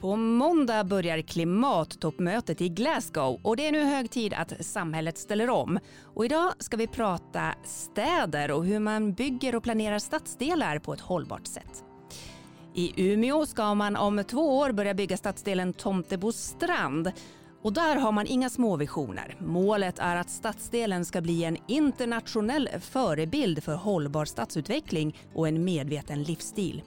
[0.00, 5.50] På måndag börjar klimattoppmötet i Glasgow och det är nu hög tid att samhället ställer
[5.50, 5.78] om.
[6.14, 11.00] Och idag ska vi prata städer och hur man bygger och planerar stadsdelar på ett
[11.00, 11.84] hållbart sätt.
[12.74, 17.12] I Umeå ska man om två år börja bygga stadsdelen Tomtebo strand.
[17.62, 19.36] Och där har man inga små visioner.
[19.38, 26.22] Målet är att stadsdelen ska bli en internationell förebild för hållbar stadsutveckling och en medveten
[26.22, 26.82] livsstil.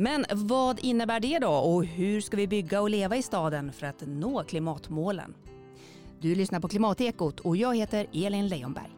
[0.00, 3.86] Men vad innebär det då och hur ska vi bygga och leva i staden för
[3.86, 5.34] att nå klimatmålen?
[6.20, 8.90] Du lyssnar på Klimatekot och jag heter Elin Leijonberg.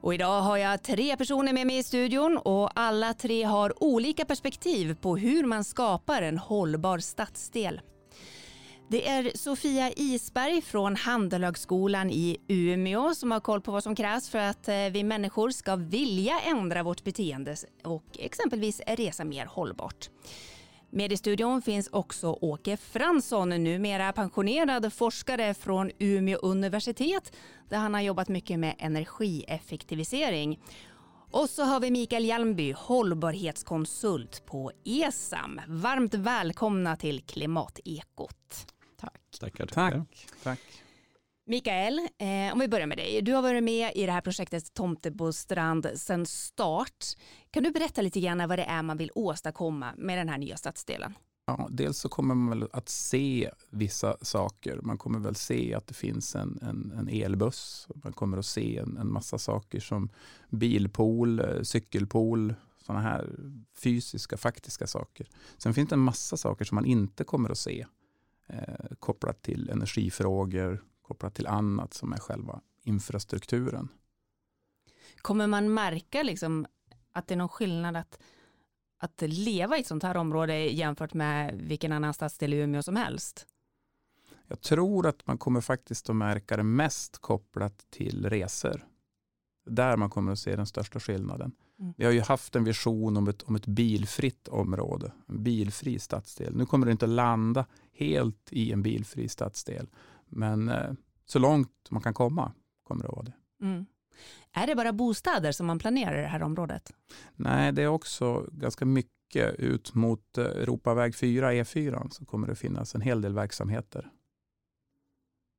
[0.00, 4.24] Och idag har jag tre personer med mig i studion och alla tre har olika
[4.24, 7.80] perspektiv på hur man skapar en hållbar stadsdel.
[8.90, 14.28] Det är Sofia Isberg från Handelhögskolan i Umeå som har koll på vad som krävs
[14.28, 20.10] för att eh, vi människor ska vilja ändra vårt beteende och exempelvis resa mer hållbart.
[20.90, 27.32] Med i studion finns också Åke Fransson, numera pensionerad forskare från Umeå universitet
[27.68, 30.60] där han har jobbat mycket med energieffektivisering.
[31.30, 35.60] Och så har vi Mikael Hjalmby, hållbarhetskonsult på ESAM.
[35.68, 38.66] Varmt välkomna till Klimatekot.
[39.00, 39.20] Tack.
[39.40, 39.98] Tackar, tackar.
[39.98, 40.42] Tack.
[40.42, 40.60] Tack.
[41.46, 43.22] Mikael, eh, om vi börjar med dig.
[43.22, 47.04] Du har varit med i det här projektet Tomtebo strand sedan start.
[47.50, 50.56] Kan du berätta lite grann vad det är man vill åstadkomma med den här nya
[50.56, 51.14] stadsdelen?
[51.46, 54.80] Ja, dels så kommer man väl att se vissa saker.
[54.82, 57.88] Man kommer väl se att det finns en, en, en elbuss.
[57.94, 60.08] Man kommer att se en, en massa saker som
[60.48, 62.54] bilpool, eh, cykelpool,
[62.86, 63.30] sådana här
[63.82, 65.28] fysiska, faktiska saker.
[65.58, 67.86] Sen finns det en massa saker som man inte kommer att se
[68.52, 73.88] eh, kopplat till energifrågor, kopplat till annat som är själva infrastrukturen.
[75.16, 76.66] Kommer man märka liksom
[77.12, 78.18] att det är någon skillnad att,
[78.98, 82.96] att leva i ett sånt här område jämfört med vilken annan stadsdel i Umeå som
[82.96, 83.46] helst?
[84.46, 88.86] Jag tror att man kommer faktiskt att märka det mest kopplat till resor.
[89.66, 91.52] Där man kommer att se den största skillnaden.
[91.80, 91.94] Mm.
[91.96, 96.56] Vi har ju haft en vision om ett, om ett bilfritt område, en bilfri stadsdel.
[96.56, 99.88] Nu kommer det inte att landa helt i en bilfri stadsdel,
[100.28, 100.92] men eh,
[101.26, 102.52] så långt man kan komma
[102.82, 103.64] kommer det att vara det.
[103.66, 103.86] Mm.
[104.52, 106.92] Är det bara bostäder som man planerar i det här området?
[107.36, 112.54] Nej, det är också ganska mycket ut mot eh, Europaväg 4, E4, så kommer det
[112.54, 114.10] finnas en hel del verksamheter.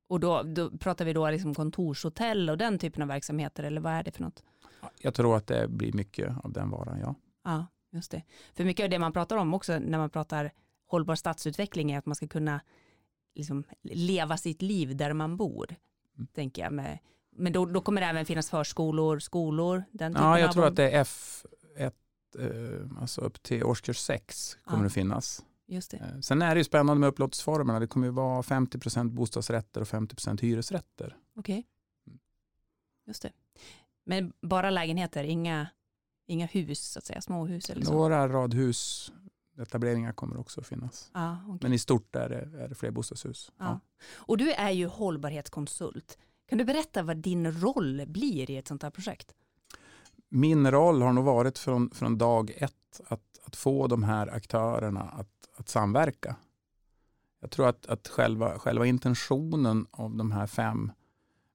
[0.08, 3.92] Och då, då pratar vi då liksom kontorshotell och den typen av verksamheter, eller vad
[3.92, 4.44] är det för något?
[4.98, 7.14] Jag tror att det blir mycket av den varan, ja.
[7.44, 8.22] Ja, just det.
[8.54, 10.52] För mycket av det man pratar om också när man pratar
[10.86, 12.60] hållbar stadsutveckling är att man ska kunna
[13.34, 15.74] liksom leva sitt liv där man bor.
[16.16, 16.26] Mm.
[16.26, 16.72] Tänker jag.
[16.72, 16.98] Med,
[17.36, 20.90] men då, då, kommer det även finnas förskolor, skolor, den Ja, jag tror att det
[20.90, 21.92] är F1,
[22.38, 24.84] eh, alltså upp till årskurs 6 kommer ja.
[24.84, 25.44] det finnas.
[25.66, 25.96] Just det.
[25.96, 27.80] Eh, sen är det ju spännande med upplåtelseformerna.
[27.80, 31.16] Det kommer ju vara 50% bostadsrätter och 50% hyresrätter.
[31.36, 31.58] Okej.
[31.58, 31.64] Okay.
[32.06, 32.18] Mm.
[33.06, 33.32] Just det.
[34.04, 35.66] Men bara lägenheter, inga,
[36.26, 37.70] inga hus, så att säga, småhus?
[37.70, 37.92] Eller så.
[37.92, 39.12] Några radhus,
[39.58, 41.10] etableringar kommer också att finnas.
[41.12, 41.58] Ah, okay.
[41.62, 43.52] Men i stort är det, är det fler bostadshus.
[43.56, 43.64] Ah.
[43.66, 43.80] Ja.
[44.14, 46.18] Och du är ju hållbarhetskonsult.
[46.48, 49.34] Kan du berätta vad din roll blir i ett sånt här projekt?
[50.28, 55.00] Min roll har nog varit från, från dag ett att, att få de här aktörerna
[55.00, 56.36] att, att samverka.
[57.40, 60.92] Jag tror att, att själva, själva intentionen av de här fem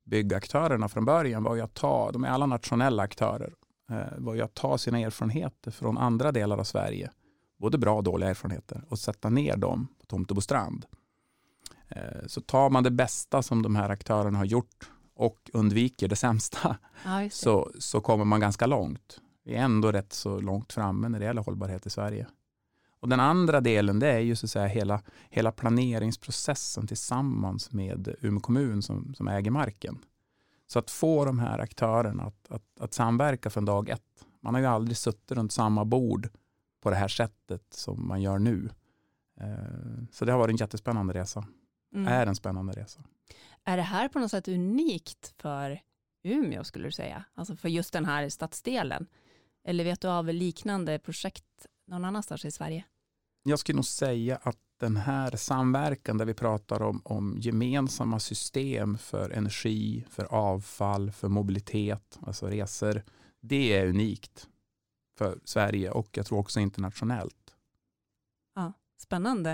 [0.07, 3.53] byggaktörerna från början var ju att ta, de är alla nationella aktörer,
[3.91, 7.11] eh, var ju att ta sina erfarenheter från andra delar av Sverige,
[7.57, 10.85] både bra och dåliga erfarenheter, och sätta ner dem på Tomtebo strand.
[11.87, 16.15] Eh, så tar man det bästa som de här aktörerna har gjort och undviker det
[16.15, 17.29] sämsta, ja.
[17.31, 19.21] Så, så kommer man ganska långt.
[19.43, 22.27] Vi är ändå rätt så långt framme när det gäller hållbarhet i Sverige.
[22.99, 28.15] Och den andra delen det är ju så att säga hela, hela planeringsprocessen tillsammans med
[28.21, 29.99] Umeå kommun som, som äger marken.
[30.67, 34.25] Så att få de här aktörerna att, att, att samverka från dag ett.
[34.41, 36.29] Man har ju aldrig suttit runt samma bord
[36.81, 38.69] på det här sättet som man gör nu.
[39.39, 41.45] Eh, så det har varit en jättespännande resa.
[41.93, 42.07] Mm.
[42.07, 43.03] Är en spännande resa.
[43.63, 45.81] Är det här på något sätt unikt för
[46.23, 47.23] Umeå skulle du säga?
[47.33, 49.07] Alltså för just den här stadsdelen?
[49.63, 52.85] Eller vet du av liknande projekt någon annanstans i Sverige?
[53.43, 58.97] Jag skulle nog säga att den här samverkan där vi pratar om, om gemensamma system
[58.97, 63.03] för energi, för avfall, för mobilitet, alltså resor.
[63.41, 64.47] Det är unikt
[65.17, 67.55] för Sverige och jag tror också internationellt.
[68.55, 69.51] Ja, Spännande.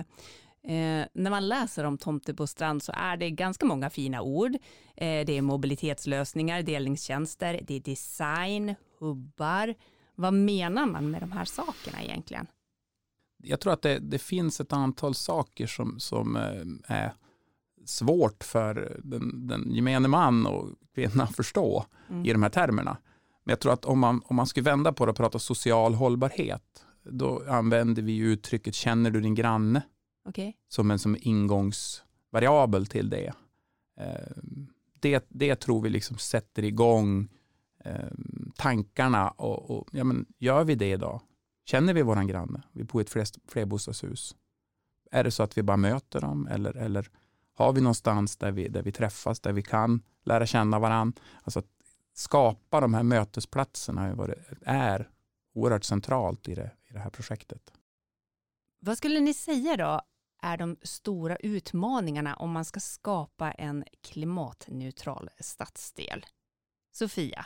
[0.63, 4.55] Eh, när man läser om Tomtebostrand så är det ganska många fina ord.
[4.95, 9.75] Eh, det är mobilitetslösningar, delningstjänster, det är design, hubbar.
[10.15, 12.47] Vad menar man med de här sakerna egentligen?
[13.43, 17.13] Jag tror att det, det finns ett antal saker som, som eh, är
[17.85, 22.25] svårt för den, den gemene man och kvinna att förstå mm.
[22.25, 22.97] i de här termerna.
[23.43, 25.93] Men jag tror att om man, om man skulle vända på det och prata social
[25.93, 29.81] hållbarhet, då använder vi uttrycket känner du din granne?
[30.25, 30.53] Okay.
[30.67, 33.33] Som en som ingångsvariabel till det.
[33.99, 34.43] Eh,
[34.99, 35.25] det.
[35.29, 37.29] Det tror vi liksom sätter igång
[37.83, 38.11] eh,
[38.55, 41.21] tankarna och, och ja, men gör vi det idag?
[41.65, 42.63] Känner vi våran granne?
[42.71, 44.35] Vi bor i ett flerbostadshus.
[45.11, 47.09] Är det så att vi bara möter dem eller, eller
[47.53, 51.21] har vi någonstans där vi, där vi träffas, där vi kan lära känna varandra?
[51.43, 51.67] Alltså att
[52.13, 54.15] skapa de här mötesplatserna
[54.61, 55.09] är
[55.53, 57.73] oerhört centralt i det, i det här projektet.
[58.79, 60.01] Vad skulle ni säga då
[60.41, 66.25] är de stora utmaningarna om man ska skapa en klimatneutral stadsdel?
[66.91, 67.45] Sofia,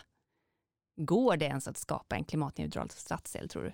[0.97, 3.71] går det ens att skapa en klimatneutral stadsdel tror du?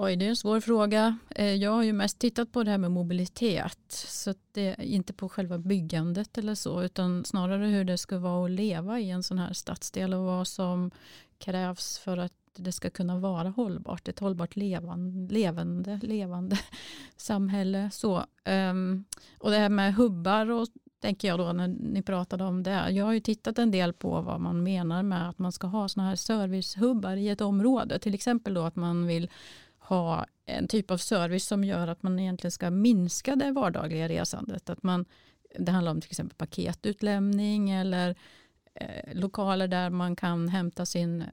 [0.00, 1.18] Oj, det är en svår fråga.
[1.30, 3.80] Eh, jag har ju mest tittat på det här med mobilitet.
[3.88, 8.44] Så det är inte på själva byggandet eller så, utan snarare hur det ska vara
[8.44, 10.90] att leva i en sån här stadsdel och vad som
[11.38, 14.08] krävs för att det ska kunna vara hållbart.
[14.08, 16.58] Ett hållbart levande, levande, levande
[17.16, 17.90] samhälle.
[17.92, 19.04] Så, um,
[19.38, 20.68] och det här med hubbar och
[21.00, 22.90] tänker jag då när ni pratade om det.
[22.90, 25.88] Jag har ju tittat en del på vad man menar med att man ska ha
[25.88, 27.98] sådana här servicehubbar i ett område.
[27.98, 29.30] Till exempel då att man vill
[29.78, 34.70] ha en typ av service som gör att man egentligen ska minska det vardagliga resandet.
[34.70, 35.04] Att man,
[35.58, 38.16] det handlar om till exempel paketutlämning eller
[38.74, 41.24] eh, lokaler där man kan hämta sin,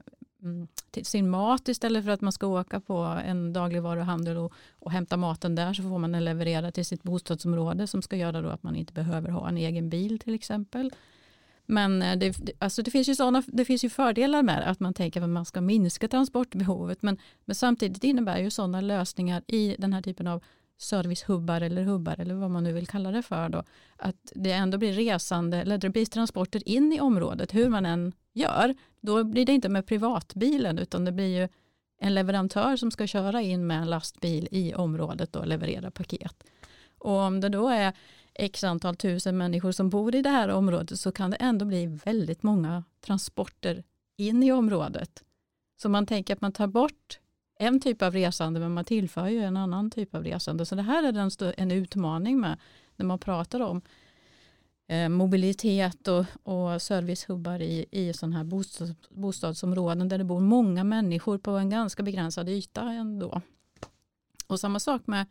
[0.46, 2.94] Mm, till sin mat istället för att man ska åka på
[3.24, 7.86] en dagligvaruhandel och, och hämta maten där så får man den levererad till sitt bostadsområde
[7.86, 10.92] som ska göra då att man inte behöver ha en egen bil till exempel.
[11.66, 14.94] Men eh, det, alltså det, finns ju såna, det finns ju fördelar med att man
[14.94, 17.02] tänker att man ska minska transportbehovet.
[17.02, 20.42] Men, men samtidigt innebär ju sådana lösningar i den här typen av
[20.78, 23.48] servicehubbar eller hubbar eller vad man nu vill kalla det för.
[23.48, 23.62] Då,
[23.96, 28.12] att det ändå blir resande eller det blir transporter in i området hur man än
[28.32, 28.74] gör.
[29.00, 31.48] Då blir det inte med privatbilen utan det blir ju
[31.98, 36.44] en leverantör som ska köra in med en lastbil i området och leverera paket.
[36.98, 37.92] Och om det då är
[38.34, 41.86] x antal tusen människor som bor i det här området så kan det ändå bli
[41.86, 43.84] väldigt många transporter
[44.16, 45.22] in i området.
[45.82, 47.18] Så man tänker att man tar bort
[47.58, 50.66] en typ av resande men man tillför ju en annan typ av resande.
[50.66, 52.58] Så det här är en, en utmaning med
[52.96, 53.82] när man pratar om
[54.88, 60.84] eh, mobilitet och, och servicehubbar i, i sådana här bostads, bostadsområden där det bor många
[60.84, 63.40] människor på en ganska begränsad yta ändå.
[64.46, 65.26] Och samma sak med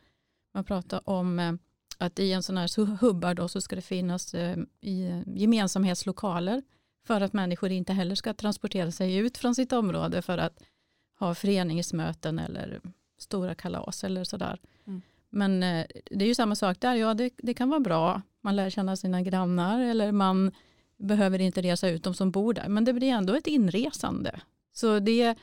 [0.54, 1.54] man pratar om eh,
[1.98, 6.64] att i en sån här hubbar då så ska det finnas eh, i gemensamhetslokaler
[7.08, 10.64] för att människor inte heller ska transportera sig ut från sitt område för att
[11.20, 12.82] ha föreningsmöten eller
[13.18, 14.60] stora kalas eller sådär.
[14.88, 15.02] Mm.
[15.30, 18.56] Men eh, det är ju samma sak där, ja det, det, kan vara bra, man
[18.56, 20.52] lär känna sina grannar eller man
[20.98, 24.40] behöver inte resa ut de som bor där, men det blir ändå ett inresande.
[24.74, 25.36] Så det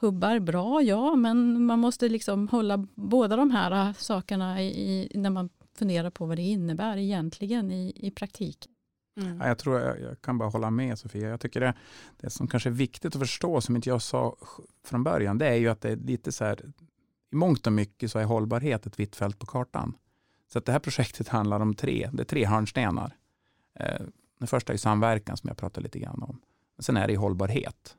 [0.00, 5.48] hubbar bra, ja, men man måste liksom hålla båda de här sakerna i, när man
[5.74, 8.68] fundera på vad det innebär egentligen i, i praktik.
[9.16, 9.40] Mm.
[9.40, 11.28] Ja, jag tror jag, jag, kan bara hålla med Sofia.
[11.28, 11.74] Jag tycker det,
[12.16, 14.36] det som kanske är viktigt att förstå, som inte jag sa
[14.84, 16.60] från början, det är ju att det är lite så här,
[17.32, 19.96] i mångt och mycket så är hållbarhet ett vitt fält på kartan.
[20.52, 23.16] Så att det här projektet handlar om tre, det är tre hörnstenar.
[23.78, 24.00] Eh,
[24.38, 26.40] den första är samverkan som jag pratade lite grann om.
[26.78, 27.96] Sen är det hållbarhet.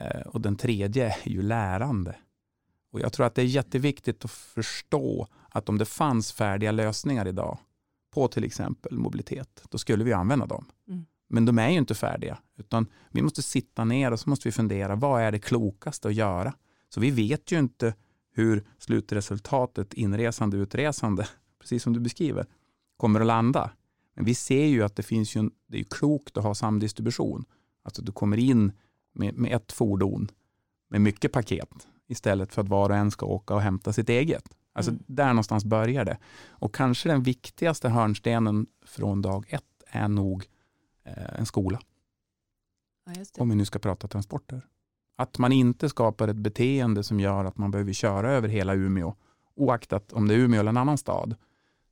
[0.00, 2.16] Eh, och den tredje är ju lärande.
[2.92, 7.28] Och Jag tror att det är jätteviktigt att förstå att om det fanns färdiga lösningar
[7.28, 7.58] idag
[8.10, 10.64] på till exempel mobilitet, då skulle vi använda dem.
[10.88, 11.06] Mm.
[11.28, 14.52] Men de är ju inte färdiga, utan vi måste sitta ner och så måste vi
[14.52, 16.54] fundera, vad är det klokaste att göra?
[16.88, 17.94] Så vi vet ju inte
[18.32, 21.28] hur slutresultatet, inresande, utresande,
[21.60, 22.46] precis som du beskriver,
[22.96, 23.70] kommer att landa.
[24.14, 27.44] Men vi ser ju att det finns ju, det är klokt att ha samdistribution.
[27.82, 28.72] Alltså du kommer in
[29.14, 30.28] med, med ett fordon
[30.88, 34.57] med mycket paket istället för att var och en ska åka och hämta sitt eget.
[34.78, 35.02] Alltså mm.
[35.06, 36.18] där någonstans börjar det.
[36.48, 40.44] Och kanske den viktigaste hörnstenen från dag ett är nog
[41.04, 41.80] eh, en skola.
[43.06, 44.66] Ja, Om vi nu ska prata transporter.
[45.16, 49.14] Att man inte skapar ett beteende som gör att man behöver köra över hela Umeå.
[49.54, 51.36] Oaktat om det är Umeå eller en annan stad.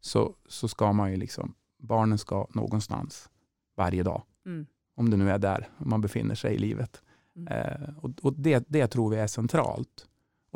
[0.01, 3.31] Så, så ska man ju liksom, barnen ska någonstans
[3.77, 4.23] varje dag.
[4.47, 4.67] Mm.
[4.97, 7.03] Om det nu är där man befinner sig i livet.
[7.37, 7.53] Mm.
[7.53, 10.07] Eh, och, och det, det tror vi är centralt.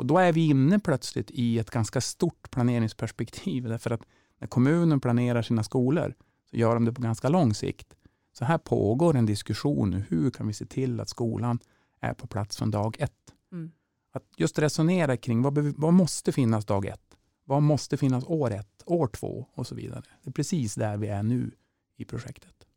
[0.01, 3.63] Och då är vi inne plötsligt i ett ganska stort planeringsperspektiv.
[3.63, 4.01] Därför att
[4.39, 6.13] när kommunen planerar sina skolor
[6.49, 7.93] så gör de det på ganska lång sikt.
[8.33, 10.03] Så här pågår en diskussion nu.
[10.09, 11.59] Hur kan vi se till att skolan
[11.99, 13.33] är på plats från dag ett?
[13.51, 13.71] Mm.
[14.11, 17.17] Att just resonera kring vad, vad måste finnas dag ett?
[17.43, 20.03] Vad måste finnas år ett, år två och så vidare.
[20.23, 21.51] Det är precis där vi är nu
[21.97, 22.67] i projektet.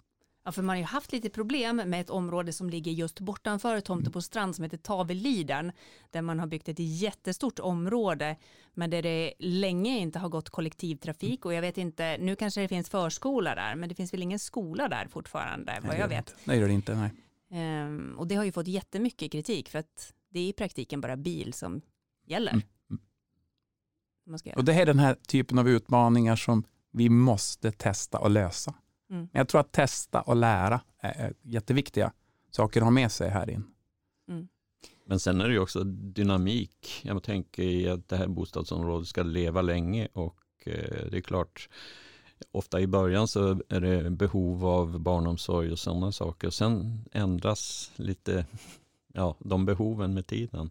[0.44, 3.80] Ja, för man har ju haft lite problem med ett område som ligger just bortanför
[3.80, 5.72] Tomtebo strand som heter Tavelliden,
[6.10, 8.36] där man har byggt ett jättestort område,
[8.74, 12.68] men där det länge inte har gått kollektivtrafik och jag vet inte, nu kanske det
[12.68, 16.18] finns förskola där, men det finns väl ingen skola där fortfarande, Nej, vad jag vet.
[16.18, 16.40] inte.
[16.44, 16.94] Nej, det gör det inte.
[16.94, 17.10] Nej.
[17.50, 21.16] Ehm, och det har ju fått jättemycket kritik för att det är i praktiken bara
[21.16, 21.80] bil som
[22.26, 22.52] gäller.
[22.52, 24.56] Mm, mm.
[24.56, 28.74] Och det är den här typen av utmaningar som vi måste testa och lösa.
[29.14, 29.28] Mm.
[29.32, 32.12] Men jag tror att testa och lära är jätteviktiga
[32.50, 33.74] saker att ha med sig här in.
[35.06, 37.00] Men sen är det ju också dynamik.
[37.02, 41.68] Jag tänker i att det här bostadsområdet ska leva länge och eh, det är klart,
[42.52, 46.50] ofta i början så är det behov av barnomsorg och sådana saker.
[46.50, 48.46] Sen ändras lite
[49.12, 50.70] ja, de behoven med tiden.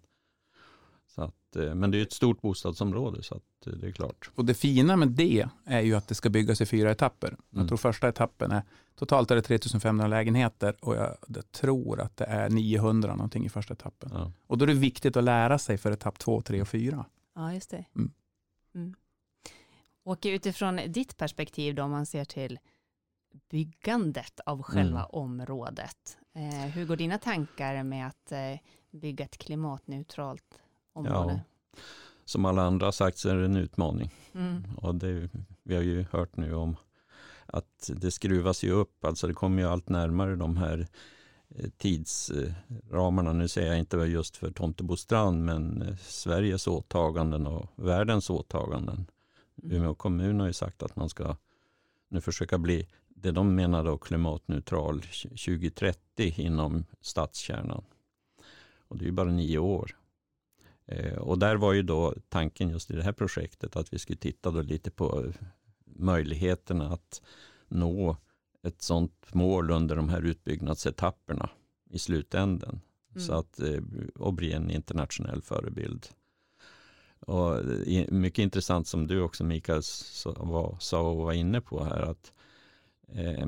[1.62, 4.31] Att, eh, men det är ett stort bostadsområde så att eh, det är klart.
[4.36, 7.38] Och det fina med det är ju att det ska byggas i fyra etapper.
[7.50, 7.67] Jag Mm.
[7.67, 8.63] tror första etappen är
[8.95, 13.50] totalt är det 3500 lägenheter och jag det tror att det är 900 någonting i
[13.50, 14.10] första etappen.
[14.13, 14.31] Ja.
[14.48, 17.05] Och då är det viktigt att lära sig för etapp två, tre och fyra.
[17.36, 17.86] Ja, just det.
[17.95, 18.12] Mm.
[18.75, 18.93] Mm.
[20.05, 22.60] Och utifrån ditt perspektiv då, om man ser till
[23.50, 25.10] byggandet av själva Mm.
[25.12, 26.17] området.
[26.36, 28.60] Eh, hur går dina tankar med att eh,
[28.91, 30.60] bygga ett klimatneutralt
[30.93, 31.41] område?
[32.25, 34.12] Som alla andra har sagt så är det en utmaning.
[34.33, 34.63] Mm.
[34.77, 35.29] Och det,
[35.63, 36.75] vi har ju hört nu om
[37.45, 40.88] att det skruvas ju upp, alltså det kommer ju allt närmare de här
[41.50, 43.33] eh, tidsramarna.
[43.33, 49.05] Nu säger jag inte just för Tomtebostrand, men eh, Sveriges åtaganden och världens åtaganden.
[49.63, 49.75] Mm.
[49.77, 51.35] Umeå kommun har ju sagt att man ska
[52.09, 57.83] nu försöka bli det de menar då klimatneutral 2030 inom stadskärnan.
[58.88, 59.97] Och det är ju bara nio år.
[60.93, 64.17] Eh, och där var ju då tanken just i det här projektet att vi skulle
[64.17, 65.31] titta då lite på eh,
[65.85, 67.21] möjligheterna att
[67.67, 68.17] nå
[68.63, 71.50] ett sådant mål under de här utbyggnadsetapperna
[71.89, 72.81] i slutänden.
[73.15, 73.27] Mm.
[73.27, 73.81] Så att, eh,
[74.15, 76.07] och bli en internationell förebild.
[77.19, 77.59] Och
[78.09, 82.33] mycket intressant som du också Mikael sa var, sa och var inne på här att
[83.07, 83.47] eh,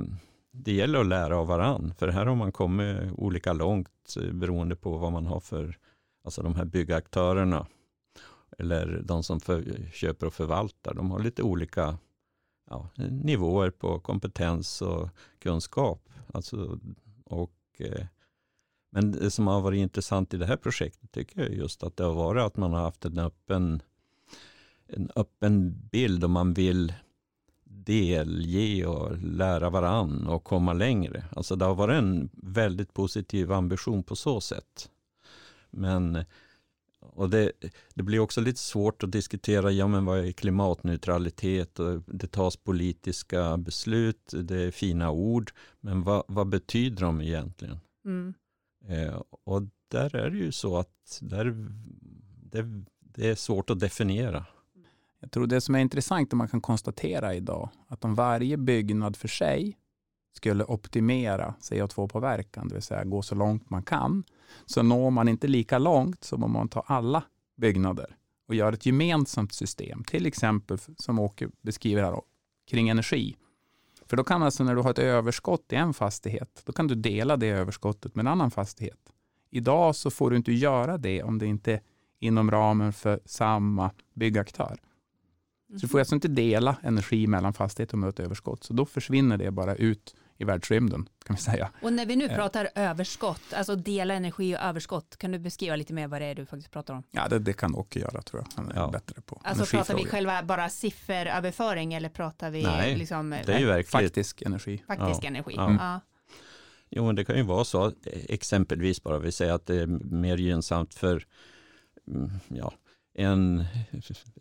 [0.51, 1.93] det gäller att lära av varann.
[1.97, 5.77] För här har man kommit olika långt eh, beroende på vad man har för,
[6.25, 7.67] alltså de här byggaktörerna
[8.57, 10.93] eller de som för, köper och förvaltar.
[10.93, 11.97] De har lite olika
[12.69, 16.09] ja, nivåer på kompetens och kunskap.
[16.33, 16.79] Alltså,
[17.25, 18.05] och, eh,
[18.91, 22.03] men det som har varit intressant i det här projektet tycker jag just att det
[22.03, 23.81] har varit att man har haft en öppen,
[24.87, 26.93] en öppen bild och man vill
[27.63, 31.25] delge och lära varann och komma längre.
[31.35, 34.89] Alltså det har varit en väldigt positiv ambition på så sätt.
[35.75, 36.25] Men
[36.99, 37.51] och det,
[37.93, 42.57] det blir också lite svårt att diskutera, ja men vad är klimatneutralitet och det tas
[42.57, 45.51] politiska beslut, det är fina ord,
[45.81, 47.77] men vad, vad betyder de egentligen?
[48.05, 48.33] Mm.
[48.87, 51.69] Eh, och där är det ju så att där,
[52.51, 54.45] det, det är svårt att definiera.
[55.19, 59.15] Jag tror det som är intressant och man kan konstatera idag, att om varje byggnad
[59.15, 59.77] för sig
[60.35, 64.23] skulle optimera CO2-påverkan, det vill säga gå så långt man kan,
[64.65, 67.23] så når man inte lika långt som om man tar alla
[67.57, 68.15] byggnader
[68.47, 72.21] och gör ett gemensamt system, till exempel som Åke beskriver här
[72.69, 73.35] kring energi.
[74.05, 76.95] För då kan alltså när du har ett överskott i en fastighet, då kan du
[76.95, 78.99] dela det överskottet med en annan fastighet.
[79.49, 81.81] Idag så får du inte göra det om det inte är
[82.19, 84.77] inom ramen för samma byggaktör.
[85.69, 88.63] Så du får alltså inte dela energi mellan fastigheter med ett överskott.
[88.63, 91.69] Så då försvinner det bara ut i världsrymden kan vi säga.
[91.81, 92.35] Och när vi nu Ja.
[92.35, 96.35] pratar överskott, alltså dela energi och överskott, kan du beskriva lite mer vad det är
[96.35, 97.03] du faktiskt pratar om?
[97.11, 98.63] Ja, det, det kan Åke göra tror jag.
[98.63, 98.87] Han är Ja.
[98.91, 103.59] bättre på Alltså pratar vi själva bara sifferöverföring eller pratar vi Nej, liksom Det är
[103.59, 103.89] ju verkligt.
[103.91, 104.83] Faktisk energi.
[104.87, 105.27] faktisk Ja.
[105.27, 105.53] energi?
[105.57, 105.71] Ja.
[105.79, 105.99] Ja.
[106.89, 107.91] Jo, men det kan ju vara så, eh,
[108.29, 111.25] exempelvis bara, vi säger att det är mer gynnsamt för
[112.07, 112.73] mm, ja,
[113.15, 113.65] en,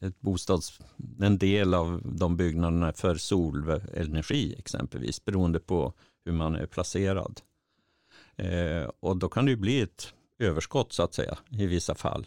[0.01, 0.81] ett bostads,
[1.21, 5.93] en del av de byggnaderna för solenergi exempelvis, beroende på
[6.25, 7.41] hur man är placerad.
[8.37, 12.27] Eh, och då kan det bli ett överskott så att säga i vissa fall.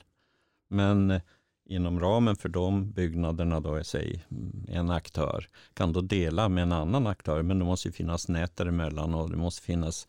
[0.70, 1.20] Men
[1.66, 4.26] inom ramen för de byggnaderna då, säg
[4.68, 8.56] en aktör, kan då dela med en annan aktör, men det måste ju finnas nät
[8.56, 10.08] däremellan och det måste finnas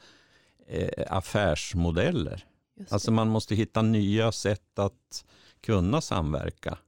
[0.66, 2.44] eh, affärsmodeller
[2.88, 5.24] Alltså man måste hitta nya sätt att
[5.60, 6.78] kunna samverka.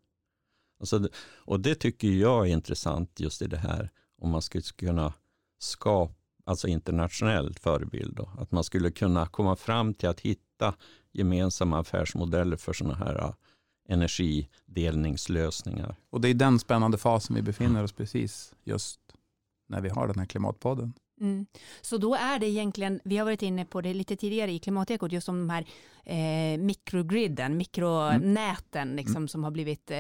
[0.81, 5.13] Alltså, och det tycker jag är intressant just i det här om man skulle kunna
[5.59, 10.75] skapa, alltså internationell förebild då, att man skulle kunna komma fram till att hitta
[11.13, 13.33] gemensamma affärsmodeller för sådana här äh,
[13.89, 15.97] energidelningslösningar.
[16.11, 19.01] Och det är den spännande fasen vi befinner oss precis just
[19.69, 20.93] när vi har den här klimatpodden.
[21.21, 21.47] Mm.
[21.81, 25.13] Så då är det egentligen, vi har varit inne på det lite tidigare i klimatekot,
[25.13, 25.65] just om de här
[26.05, 29.97] eh, mikrogriden, mikronäten liksom, som har blivit eh,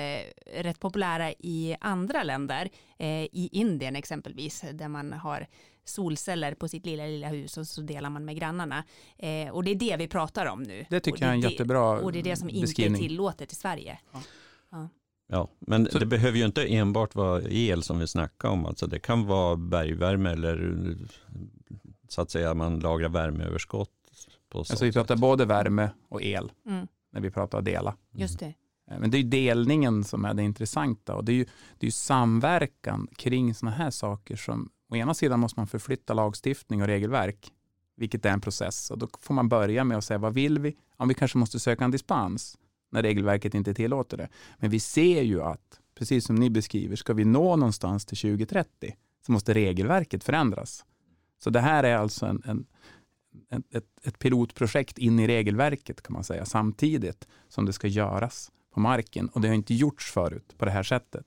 [0.62, 5.46] rätt populära i andra länder, eh, i Indien exempelvis, där man har
[5.84, 8.84] solceller på sitt lilla, lilla hus och så delar man med grannarna.
[9.18, 10.86] Eh, och det är det vi pratar om nu.
[10.90, 12.62] Det tycker Och jag är en det- jättebra Och det är det som inte är
[12.62, 13.00] beskrivning.
[13.02, 13.98] tillåtet i Sverige.
[14.70, 14.88] Ja,
[15.58, 18.66] men Så- det behöver ju inte enbart vara el som vi snackar om.
[18.66, 20.96] Alltså det kan vara bergvärme eller
[22.08, 23.90] så att säga man lagrar värmeöverskott.
[24.50, 24.94] På så Alltså vi sätt.
[24.94, 27.96] pratar både värme och el Mm, när vi pratar dela.
[28.12, 28.54] just det.
[28.90, 31.46] Eh, Men det är ju delningen som är det intressanta och det är ju,
[31.78, 36.82] det är samverkan kring sådana här saker som å ena sidan måste man förflytta lagstiftning
[36.82, 37.52] och regelverk,
[37.96, 40.76] vilket är en process och då får man börja med att säga vad vill vi?
[40.96, 42.58] Om vi kanske måste söka en dispens
[42.90, 44.28] när regelverket inte tillåter det.
[44.58, 48.94] Men vi ser ju att, precis som ni beskriver, ska vi nå någonstans till 2030
[49.26, 50.84] så måste regelverket förändras.
[51.38, 52.66] Så det här är alltså en, en,
[53.48, 58.52] en, ett, ett pilotprojekt in i regelverket kan man säga, samtidigt som det ska göras
[58.74, 61.26] på marken och det har inte gjorts förut på det här sättet.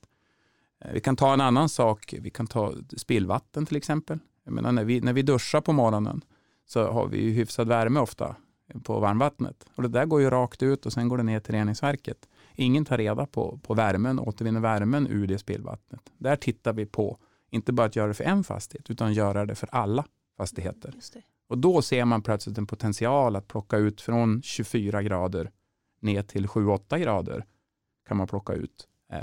[0.82, 4.20] Eh, vi kan ta en annan sak, vi kan ta spillvatten till exempel.
[4.43, 6.22] Jag menar, när, vi, när vi duschar på morgonen
[6.65, 8.36] så har vi ju hyfsad värme ofta
[8.84, 11.53] på varmvattnet och det där går ju rakt ut och sen går det ner till
[11.53, 12.30] reningsverket.
[12.56, 16.01] Ingen tar reda på, på värmen, återvinner värmen ur det spillvattnet.
[16.18, 17.18] Där tittar vi på,
[17.50, 20.06] inte bara att göra det för en fastighet utan göra det för alla
[20.38, 20.94] fastigheter.
[21.13, 21.22] Det.
[21.48, 25.51] Och då ser man plötsligt en potential att plocka ut från 24 grader
[26.00, 27.46] ner till 7-8 grader
[28.08, 28.88] kan man plocka ut.
[29.12, 29.20] Eh,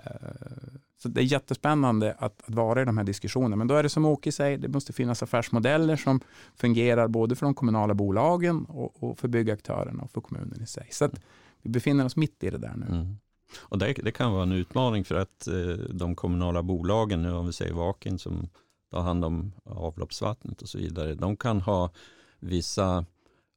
[1.02, 3.56] så det är jättespännande att, att vara i de här diskussionerna.
[3.56, 6.20] Men då är det som Åke säger, det måste finnas affärsmodeller som
[6.56, 10.88] fungerar både för de kommunala bolagen och, och för byggaktörerna och för kommunen i sig.
[10.90, 11.20] Så att
[11.62, 12.86] vi befinner oss mitt i det där nu.
[12.86, 13.16] Mm.
[13.58, 15.54] Och det, det kan vara en utmaning för att eh,
[15.90, 18.48] de kommunala bolagen, nu om vi säger Vakin som
[18.90, 21.90] tar hand om avloppsvattnet och så vidare, de kan ha
[22.38, 23.04] vissa,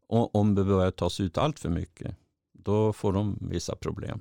[0.08, 2.16] om det börjar tas ut allt för mycket,
[2.54, 4.20] då får de vissa problem.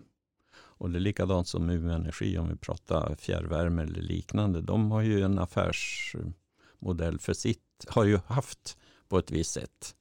[0.83, 4.61] Och det är likadant som Umeå Energi om vi pratar fjärrvärme eller liknande.
[4.61, 9.95] De har ju en affärsmodell för sitt, har ju haft på ett visst sätt.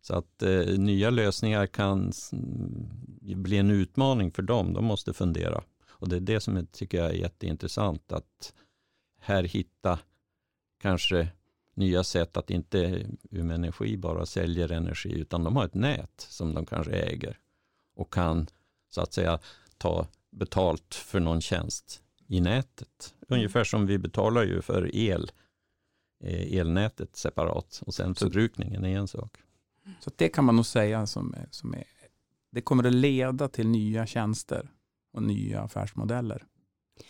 [0.00, 4.72] Så att eh, nya lösningar kan mm, bli en utmaning för dem.
[4.72, 5.62] De måste fundera.
[5.88, 8.12] Och det är det som jag tycker jag är jätteintressant.
[8.12, 8.54] Att
[9.18, 9.98] här hitta
[10.80, 11.28] kanske
[11.74, 16.26] nya sätt att inte eh, Umeå Energi bara säljer energi utan de har ett nät
[16.28, 17.38] som de kanske äger
[17.94, 18.46] och kan
[18.90, 19.38] så att säga
[19.80, 23.14] ta betalt för någon tjänst i nätet.
[23.28, 25.30] Ungefär som vi betalar ju för el,
[26.24, 29.36] eh, elnätet separat och sen förbrukningen är en sak.
[30.00, 31.84] Så det kan man nog säga som som är,
[32.50, 34.70] det kommer att leda till nya tjänster
[35.12, 36.44] och nya affärsmodeller.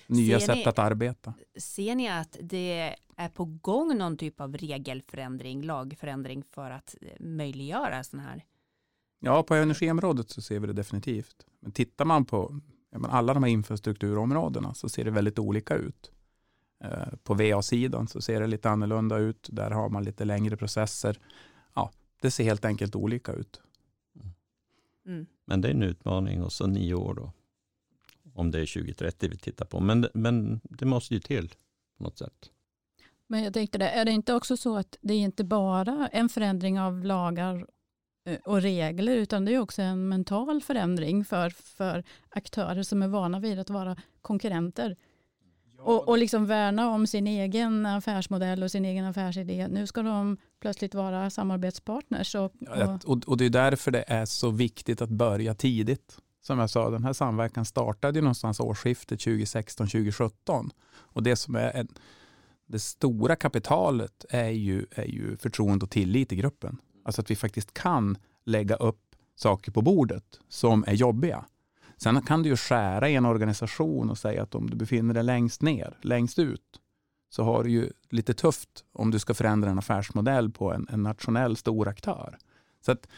[0.07, 1.35] Nya Ser sätt ni- att arbeta.
[1.59, 7.09] Ser ni att det är på gång någon typ av regelförändring, lagförändring för att eh,
[7.21, 8.45] möjliggöra sådana här?
[9.21, 11.47] Ja, på energiområdet så ser vi det definitivt.
[11.61, 16.11] Men tittar man på men alla de här infrastrukturområdena så ser det väldigt olika ut.
[16.85, 19.49] Eh, På VA-sidan så ser det lite annorlunda ut.
[19.53, 21.19] Där har man lite längre processer.
[21.75, 23.61] Ja, det ser helt enkelt olika ut.
[25.07, 25.27] Mm.
[25.45, 27.33] Men det är en utmaning och så nio år då.
[28.35, 29.81] Om det är 2030 vi tittar på.
[29.81, 31.49] Men, men det måste ju till
[31.99, 32.51] på något sätt.
[33.27, 36.29] Men jag tänkte det, är det inte också så att det är inte bara en
[36.29, 37.67] förändring av lagar
[38.45, 43.41] och regler utan det är också en mental förändring för, för aktörer som är vana
[43.41, 44.97] vid att vara konkurrenter.
[45.83, 49.69] Och, och liksom värna om sin egen affärsmodell och sin egen affärsidé.
[49.69, 52.35] Nu ska de plötsligt vara samarbetspartners.
[52.35, 56.19] Och, och, Och, och det är därför det är så viktigt att börja tidigt.
[56.43, 60.71] Som jag sa, den här samverkan startade ju någonstans årsskiftet 2016-2017.
[60.93, 61.89] Och det som är en,
[62.67, 66.79] det stora kapitalet är ju, är ju förtroende och tillit i gruppen.
[67.11, 71.45] Alltså att vi faktiskt kan lägga upp saker på bordet som är jobbiga.
[71.97, 75.23] Sen kan du ju skära i en organisation och säga att om du befinner dig
[75.23, 76.81] längst ner, längst ut,
[77.31, 81.03] så har du ju lite tufft om du ska förändra en affärsmodell på en, en
[81.03, 82.39] nationell stor aktör.
[82.81, 83.09] Så att,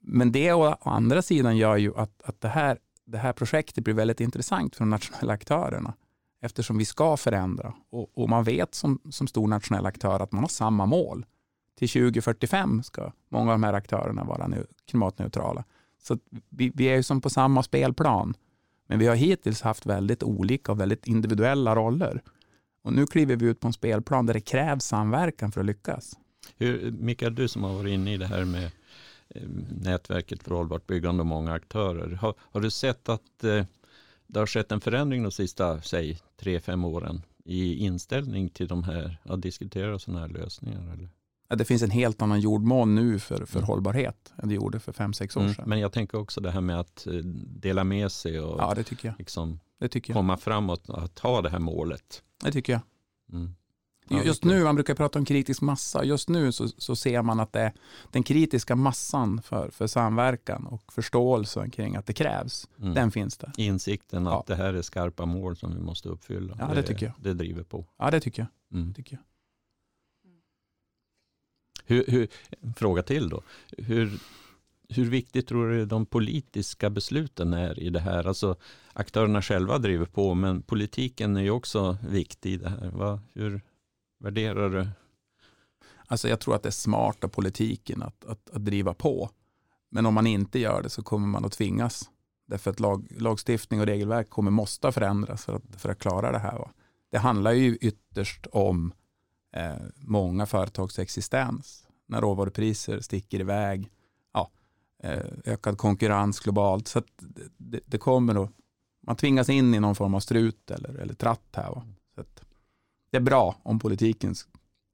[0.00, 3.94] men det å, andra sidan gör ju att, att det, här, det här projektet blir
[3.94, 5.94] väldigt intressant för de nationella aktörerna
[6.40, 10.42] eftersom vi ska förändra och, och man vet som, som stor nationell aktör att man
[10.42, 11.26] har samma mål.
[11.78, 15.64] Till 2045 ska många av de här aktörerna vara nu, klimatneutrala.
[16.02, 18.34] Så vi, vi är ju som på samma spelplan.
[18.86, 22.22] Men vi har hittills haft väldigt olika och väldigt individuella roller.
[22.82, 26.18] Och nu kliver vi ut på en spelplan där det krävs samverkan för att lyckas.
[26.56, 28.70] Hur, Mikael, du som har varit inne i det här med
[29.28, 29.42] eh,
[29.82, 32.10] nätverket för hållbart byggande och många aktörer.
[32.14, 33.64] Har, har du sett att eh,
[34.26, 38.84] det har skett en förändring de sista, säg, tre, fem åren i inställning till de
[38.84, 40.92] här, att diskutera sådana här lösningar?
[40.92, 41.08] Eller?
[41.56, 43.66] Det finns en helt annan jordmån nu för, för mm.
[43.66, 45.64] hållbarhet än det gjorde för fem, sex år mm, sedan.
[45.68, 47.12] Men jag tänker också det här med att eh,
[47.46, 49.18] dela med sig och ja, det tycker jag.
[49.18, 50.16] Liksom det tycker jag.
[50.16, 52.22] komma framåt och ha det här målet.
[52.44, 52.82] Det tycker jag.
[53.32, 53.54] Mm.
[54.24, 57.52] Just nu, man brukar prata om kritisk massa, just nu så, så ser man att
[57.52, 57.72] det är
[58.10, 62.94] den kritiska massan för, för samverkan och förståelsen kring att det krävs, mm.
[62.94, 63.52] den finns där.
[63.56, 64.44] Insikten att ja.
[64.46, 66.56] det här är skarpa mål som vi måste uppfylla.
[66.60, 67.14] Ja, det, det tycker jag.
[67.18, 67.86] Det driver på.
[67.98, 68.78] Ja, det tycker jag.
[68.78, 68.88] Mm.
[68.88, 69.22] Det tycker jag.
[71.84, 72.28] Hur, hur,
[72.76, 73.42] fråga till då.
[73.78, 74.20] Hur,
[74.88, 78.26] hur viktigt tror du de politiska besluten är i det här?
[78.26, 78.56] Alltså
[78.92, 82.90] aktörerna själva driver på, men politiken är ju också viktig i det här.
[82.90, 83.20] Va?
[83.32, 83.60] Hur
[84.20, 84.88] värderar du?
[86.06, 89.30] Alltså jag tror att det är smart av politiken att, att, att driva på.
[89.90, 92.10] Men om man inte gör det så kommer man att tvingas.
[92.46, 96.38] Därför att lag, lagstiftning och regelverk kommer måste förändras för att, för att klara det
[96.38, 96.58] här.
[96.58, 96.70] Va?
[97.10, 98.92] Det handlar ju ytterst om
[99.52, 101.86] eh, många företags existens.
[102.06, 103.90] När råvarupriser sticker iväg,
[104.32, 104.50] ja,
[105.02, 106.88] eh, ökad konkurrens globalt.
[106.88, 107.02] Så
[107.56, 108.50] det, det, kommer att,
[109.00, 111.70] man tvingas in i någon form av strut eller, eller tratt här.
[111.70, 111.86] Va?
[112.14, 112.24] Så
[113.10, 114.34] det är bra om politiken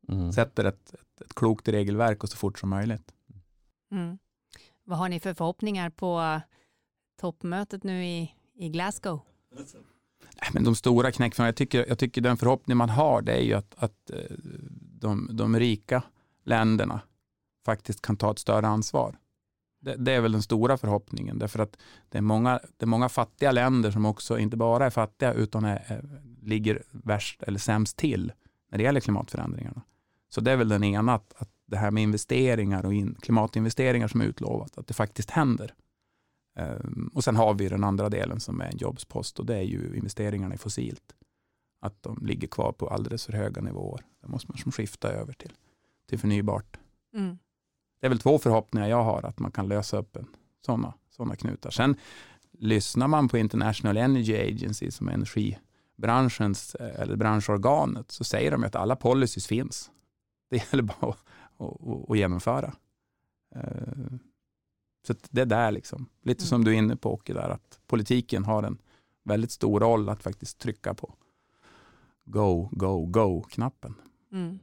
[0.09, 0.33] mm.
[0.33, 3.15] sätter ett, ett, ett, klokt regelverk och så fort som möjligt.
[3.91, 4.19] Mm.
[4.85, 6.41] Vad har ni för förhoppningar på
[7.21, 9.21] toppmötet nu i, i Glasgow?
[10.53, 13.55] Men de stora knäckfrågorna, jag tycker, jag tycker den förhoppning man har det är ju
[13.55, 14.37] att, att eh,
[15.01, 16.03] de, de rika
[16.45, 17.01] länderna
[17.65, 19.19] faktiskt kan ta ett större ansvar.
[19.81, 21.77] Det, det, är väl den stora förhoppningen därför att
[22.09, 25.65] det är, många, det är många fattiga länder som också inte bara är fattiga utan
[25.65, 26.05] är, är,
[26.43, 28.33] ligger värst eller sämst till
[28.71, 29.83] när det gäller klimatförändringarna.
[30.29, 34.09] Så det är väl den ena, att, att det här med investeringar och in, klimatinvesteringar
[34.09, 35.75] som är utlovat, att det faktiskt händer.
[36.59, 39.63] Um, och sen har vi den andra delen som är en jobbspost och det är
[39.63, 41.15] ju investeringarna i fossilt.
[41.81, 44.05] Att de ligger kvar på alldeles för höga nivåer.
[44.21, 45.53] Det måste man som skifta över till,
[46.09, 46.79] till förnybart.
[47.15, 47.39] Mm.
[48.01, 50.17] Det är väl två förhoppningar jag har, att man kan lösa upp
[50.67, 51.71] sådana såna knutar.
[51.71, 51.97] Sen
[52.53, 58.65] lyssnar man på International Energy Agency som är energibranschens eh, eller branschorganet så säger de
[58.65, 59.91] att alla policies finns.
[60.51, 61.19] Det gäller bara att,
[61.59, 62.73] att, att genomföra.
[65.09, 68.45] Så det är där liksom, lite som du är inne på Åke, där att politiken
[68.45, 68.79] har en
[69.25, 71.15] väldigt stor roll att faktiskt trycka på
[72.25, 73.95] go, go, go-knappen.
[74.33, 74.59] Mm.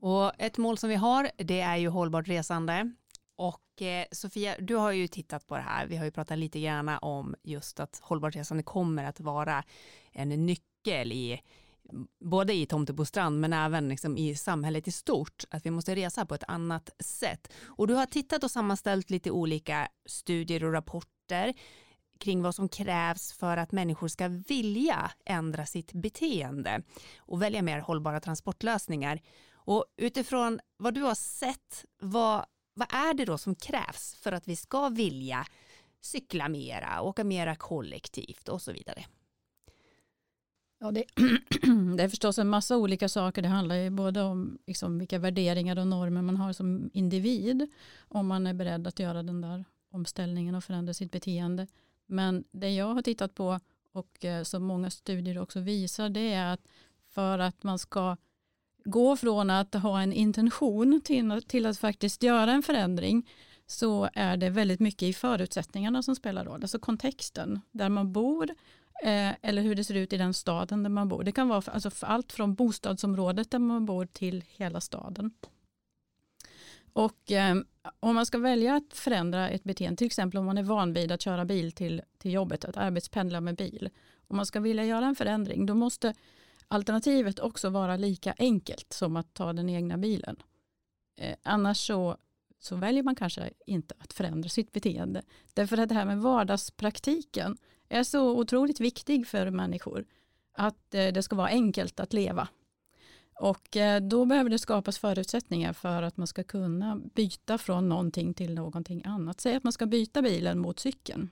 [0.00, 2.92] Och ett mål som vi har, det är ju hållbart resande.
[3.36, 5.86] Och eh, Sofia, du har ju tittat på det här.
[5.86, 9.64] Vi har ju pratat lite grann om just att hållbart resande kommer att vara
[10.12, 11.40] en nyckel i
[12.20, 16.34] både i Tomtebostrand men även liksom i samhället i stort, att vi måste resa på
[16.34, 17.52] ett annat sätt.
[17.64, 21.54] Och du har tittat och sammanställt lite olika studier och rapporter
[22.20, 26.82] kring vad som krävs för att människor ska vilja ändra sitt beteende
[27.18, 29.20] och välja mer hållbara transportlösningar.
[29.52, 34.48] Och utifrån vad du har sett, vad, vad är det då som krävs för att
[34.48, 35.46] vi ska vilja
[36.00, 39.04] cykla mera, åka mera kollektivt och så vidare?
[40.82, 41.04] Ja, det,
[41.96, 43.42] det, är förstås en massa olika saker.
[43.42, 47.70] Det handlar ju både om liksom vilka värderingar och normer man har som individ.
[48.08, 51.66] Om man är beredd att göra den där omställningen och förändra sitt beteende.
[52.06, 53.60] Men det jag har tittat på
[53.92, 56.68] och eh, som många studier också visar det är att
[57.08, 58.16] för att man ska
[58.84, 63.28] gå från att ha en intention till, till att faktiskt göra en förändring
[63.66, 66.62] så är det väldigt mycket i förutsättningarna som spelar roll.
[66.62, 68.50] Alltså kontexten där man bor
[69.02, 71.24] eh, eller hur det ser ut i den staden där man bor.
[71.24, 75.30] Det kan vara för, alltså för allt från bostadsområdet där man bor till hela staden.
[76.92, 77.56] Och eh,
[78.00, 81.12] om man ska välja att förändra ett beteende, till exempel om man är van vid
[81.12, 83.90] att köra bil till, till jobbet, att arbetspendla med bil.
[84.28, 86.14] Om man ska vilja göra en förändring, då måste
[86.68, 90.36] alternativet också vara lika enkelt som att ta den egna bilen.
[91.16, 92.16] Eh, annars så,
[92.58, 95.22] så väljer man kanske inte att förändra sitt beteende.
[95.54, 97.56] Därför att det här med vardagspraktiken
[97.90, 100.04] är så otroligt viktig för människor.
[100.52, 102.48] Att eh, det ska vara enkelt att leva.
[103.40, 108.34] Och eh, då behöver det skapas förutsättningar för att man ska kunna byta från någonting
[108.34, 109.40] till någonting annat.
[109.40, 111.30] Säg att man ska byta bilen mot cykeln.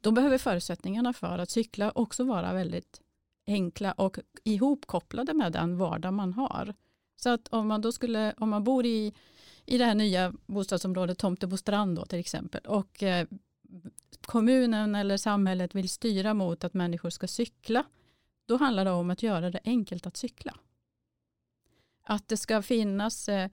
[0.00, 3.00] Då behöver förutsättningarna för att cykla också vara väldigt
[3.46, 6.74] enkla och ihopkopplade med den vardag man har.
[7.16, 9.14] Så att om man då skulle, om man bor i,
[9.66, 13.26] i det här nya bostadsområdet Tomtebostrand då till exempel och eh,
[14.20, 17.84] kommunen eller samhället vill styra mot att människor ska cykla,
[18.46, 20.54] då handlar det om att göra det enkelt att cykla.
[22.04, 23.50] Att det ska finnas eh,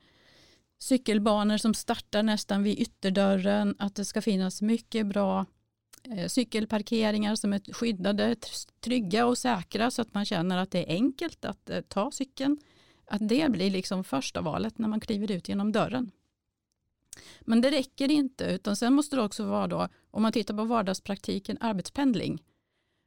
[0.79, 5.45] cykelbanor som startar nästan vid ytterdörren, att det ska finnas mycket bra
[6.03, 8.35] eh, cykelparkeringar som är skyddade,
[8.79, 12.57] trygga och säkra så att man känner att det är enkelt att eh, ta cykeln.
[13.07, 16.11] Att det blir liksom första valet när man kliver ut genom dörren.
[17.41, 20.63] Men det räcker inte, utan sen måste det också vara då, om man tittar på
[20.63, 22.43] vardagspraktiken, arbetspendling.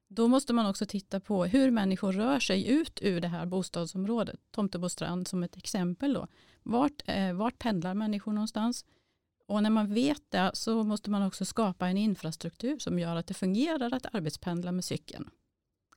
[0.09, 4.41] Då måste man också titta på hur människor rör sig ut ur det här bostadsområdet.
[4.51, 6.13] Tomtebostrand som ett exempel.
[6.13, 6.27] Då.
[6.63, 8.85] Vart, eh, vart pendlar människor någonstans?
[9.47, 13.27] Och när man vet det så måste man också skapa en infrastruktur som gör att
[13.27, 15.31] det fungerar att arbetspendla med cykeln.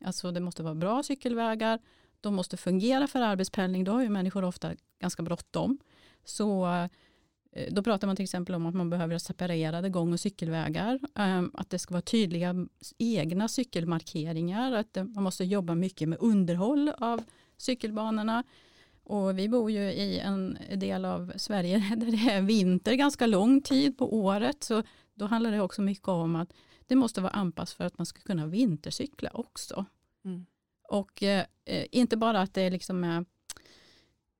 [0.05, 1.79] Alltså det måste vara bra cykelvägar,
[2.21, 5.79] de måste fungera för arbetspendling, då har ju människor ofta ganska bråttom.
[6.25, 6.67] Så
[7.71, 11.69] då pratar man till exempel om att man behöver separerade gång och cykelvägar, ehm, att
[11.69, 17.23] det ska vara tydliga egna cykelmarkeringar, att man måste jobba mycket med underhåll av
[17.57, 18.43] cykelbanorna.
[19.03, 23.61] Och vi bor ju i en del av Sverige där det är vinter ganska lång
[23.61, 24.63] tid på året.
[24.63, 24.83] Så
[25.13, 26.53] då handlar det också mycket om att
[26.87, 29.85] det måste vara anpassat för att man ska kunna vintercykla också.
[30.25, 30.45] Mm.
[30.89, 31.45] Och eh,
[31.91, 33.23] inte bara att det liksom är eh,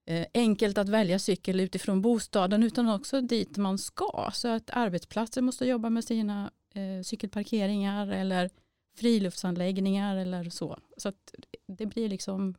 [0.06, 4.30] Eh, enkelt att välja cykel utifrån bostaden utan också dit man ska.
[4.34, 8.50] Så att arbetsplatser måste jobba med sina eh, cykelparkeringar eller
[8.98, 10.78] friluftsanläggningar eller så.
[10.98, 11.34] Så att
[11.68, 12.56] det blir liksom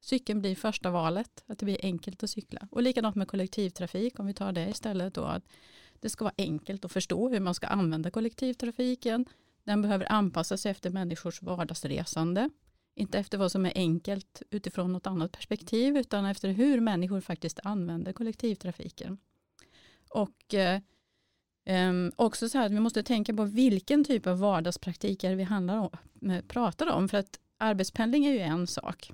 [0.00, 2.68] Cykeln blir första valet, att det blir enkelt att cykla.
[2.70, 5.44] Och likadant med kollektivtrafik, om vi tar det istället då, att
[6.00, 9.24] det ska vara enkelt att förstå hur man ska använda kollektivtrafiken.
[9.64, 12.50] Den behöver anpassas efter människors vardagsresande.
[12.98, 17.60] Inte efter vad som är enkelt utifrån något annat perspektiv, utan efter hur människor faktiskt
[17.62, 19.18] använder kollektivtrafiken.
[20.08, 20.80] Och eh,
[21.68, 25.78] Um, också så här att vi måste tänka på vilken typ av vardagspraktiker vi handlar
[25.78, 27.08] om, eh, pratar om.
[27.08, 29.12] För att arbetspendling är ju en sak.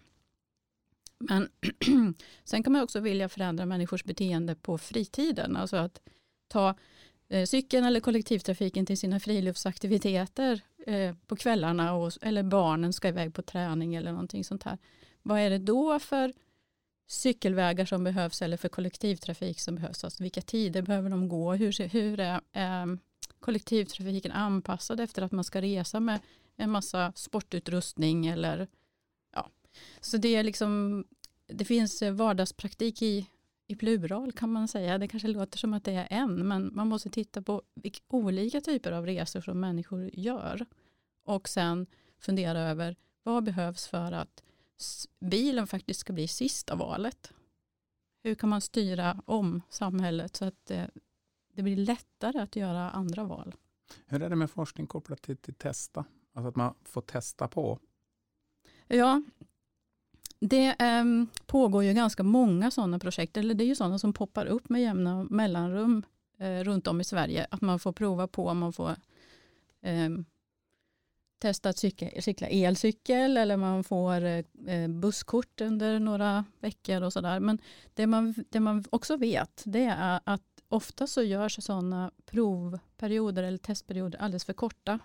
[1.18, 1.48] Men
[2.44, 5.56] sen kan man också vilja förändra människors beteende på fritiden.
[5.56, 6.00] Alltså att
[6.48, 6.74] ta
[7.28, 13.34] eh, cykeln eller kollektivtrafiken till sina friluftsaktiviteter eh, på kvällarna och, eller barnen ska iväg
[13.34, 14.78] på träning eller någonting sånt här.
[15.22, 16.32] Vad är det då för
[17.06, 20.04] cykelvägar som behövs eller för kollektivtrafik som behövs?
[20.04, 21.52] Alltså vilka tider behöver de gå?
[21.52, 22.86] Hur, hur är eh,
[23.40, 26.20] kollektivtrafiken anpassad efter att man ska resa med
[26.56, 28.68] en massa sportutrustning eller
[30.00, 31.04] så det är liksom,
[31.46, 33.26] det finns eh, vardagspraktik i,
[33.66, 34.98] i plural kan man säga.
[34.98, 38.60] Det kanske låter som att det är en, men man måste titta på vilka olika
[38.60, 40.66] typer av resor som människor gör.
[41.24, 41.86] Och sen
[42.18, 44.42] fundera över vad behövs för att
[45.20, 47.32] bilen faktiskt ska bli sista valet.
[48.22, 50.90] Hur kan man styra om samhället så att det,
[51.52, 53.54] det blir lättare att göra andra val?
[54.06, 56.04] Hur är det med forskning kopplat till, till testa?
[56.32, 57.78] Alltså att man får testa på?
[58.86, 59.22] Ja,
[60.48, 64.46] det um, pågår ju ganska många sådana projekt, eller det är ju sådana som poppar
[64.46, 66.02] upp med jämna mellanrum
[66.38, 67.46] eh, runt om i Sverige.
[67.50, 68.96] Att man får prova på, man får
[69.82, 70.24] um,
[71.38, 77.40] testa att cykla, cykla, elcykel eller man får eh, busskort under några veckor och sådär.
[77.40, 77.58] Men
[77.94, 83.58] det man, det man också vet det är att ofta så görs sådana provperioder eller
[83.58, 84.98] testperioder alldeles för korta.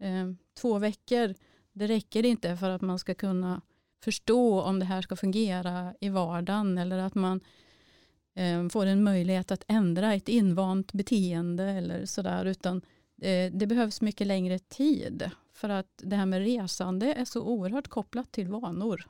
[0.00, 1.34] Eh, två veckor,
[1.72, 3.60] det räcker inte för att man ska kunna
[4.04, 7.40] förstå om det här ska fungera i vardagen eller att man
[8.34, 12.76] eh, får en möjlighet att ändra ett invant beteende eller sådär utan
[13.22, 17.88] eh, det behövs mycket längre tid för att det här med resande är så oerhört
[17.88, 19.06] kopplat till vanor.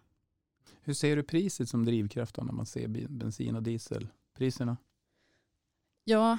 [0.83, 4.77] Hur ser du priset som drivkraft när man ser bensin och dieselpriserna?
[6.05, 6.39] Ja,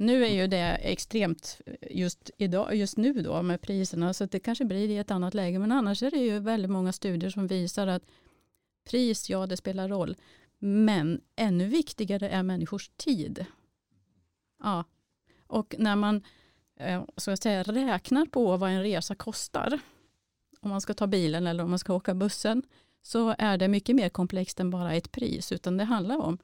[0.00, 4.40] nu är ju det extremt eh, just, idag, just nu då med priserna så det
[4.40, 5.58] kanske blir i ett annat läge.
[5.58, 8.02] Men annars är det ju väldigt många studier som visar att
[8.84, 10.16] pris, ja det spelar roll.
[10.58, 13.46] Men ännu viktigare är människors tid.
[14.62, 14.84] Ja.
[15.46, 16.22] Och när man
[16.76, 19.80] eh, så att säga, räknar på vad en resa kostar,
[20.60, 22.62] om man ska ta bilen eller om man ska åka bussen,
[23.02, 26.38] så är det mycket mer komplext än bara ett pris, utan det handlar om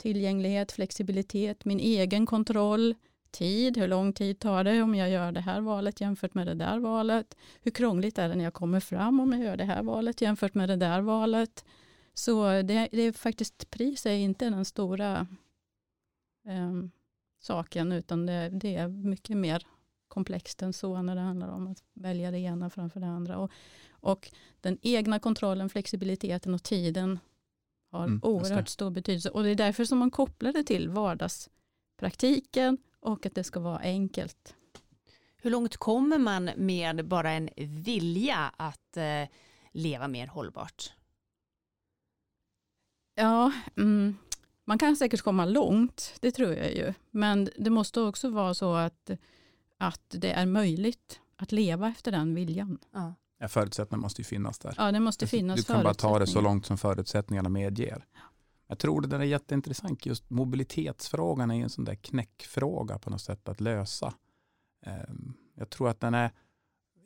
[0.00, 2.94] tillgänglighet, flexibilitet, min egen kontroll,
[3.30, 6.54] tid, hur lång tid tar det om jag gör det här valet jämfört med det
[6.54, 7.36] där valet.
[7.62, 10.54] Hur krångligt är det när jag kommer fram om jag gör det här valet jämfört
[10.54, 11.64] med det där valet.
[12.14, 15.26] Så det, det är faktiskt, pris är inte den stora
[16.46, 16.72] eh,
[17.40, 19.66] saken utan det, det, är mycket mer
[20.08, 23.38] komplext än så när det handlar om att välja det ena framför det andra.
[23.38, 23.50] Och,
[23.90, 27.18] och den egna kontrollen, flexibiliteten och tiden
[27.90, 29.30] har Mm, oerhört stor betydelse.
[29.30, 33.78] Och det är därför som man kopplar det till vardagspraktiken och att det ska vara
[33.78, 34.54] enkelt.
[35.36, 39.28] Hur långt kommer man med bara en vilja att eh,
[39.72, 40.92] leva mer hållbart?
[43.14, 44.16] Ja, mm,
[44.64, 46.94] man kan säkert komma långt, det tror jag ju.
[47.10, 49.10] Men det måste också vara så att,
[49.78, 52.78] att det är möjligt att leva efter den viljan.
[52.92, 53.14] Ja.
[53.42, 54.74] Ja, förutsättningarna måste ju finnas där.
[54.76, 58.04] Ja, det måste finnas du kan bara ta det så långt som förutsättningarna medger.
[58.66, 60.06] Jag tror det där är jätteintressant.
[60.06, 64.14] Just mobilitetsfrågan är en sån där knäckfråga på något sätt att lösa.
[64.86, 66.30] Ehm, Jag tror att den är,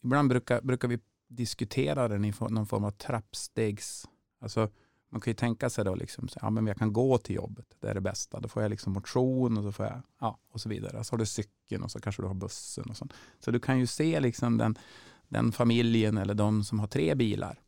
[0.02, 4.08] ibland brukar, brukar vi diskutera den i någon form av trappstegs,
[4.40, 4.70] alltså
[5.10, 7.88] man kan ju tänka sig då liksom, ja men jag kan gå till jobbet, det
[7.88, 8.40] är det bästa.
[8.40, 11.04] Då får jag liksom motion och så får jag, ja och så vidare.
[11.04, 13.12] Så har du cykeln och så kanske du har bussen och sånt.
[13.38, 14.78] Så du kan ju se liksom den,
[15.28, 17.60] den familjen eller de som har tre bilar.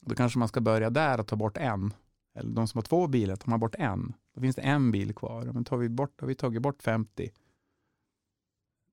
[0.00, 1.94] Då kanske man ska börja där och ta bort en.
[2.34, 4.12] Eller de som har två bilar, tar man bort en.
[4.34, 5.44] Då finns det en bil kvar.
[5.44, 7.30] Men tar vi bort, har vi tagit bort 50,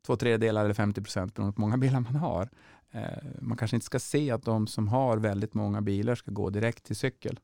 [0.06, 2.50] två tredjedelar eller 50 procent beroende på hur många bilar man har.
[2.92, 6.50] Eh, man kanske inte ska se att de som har väldigt många bilar ska gå
[6.50, 7.40] direkt till cykel.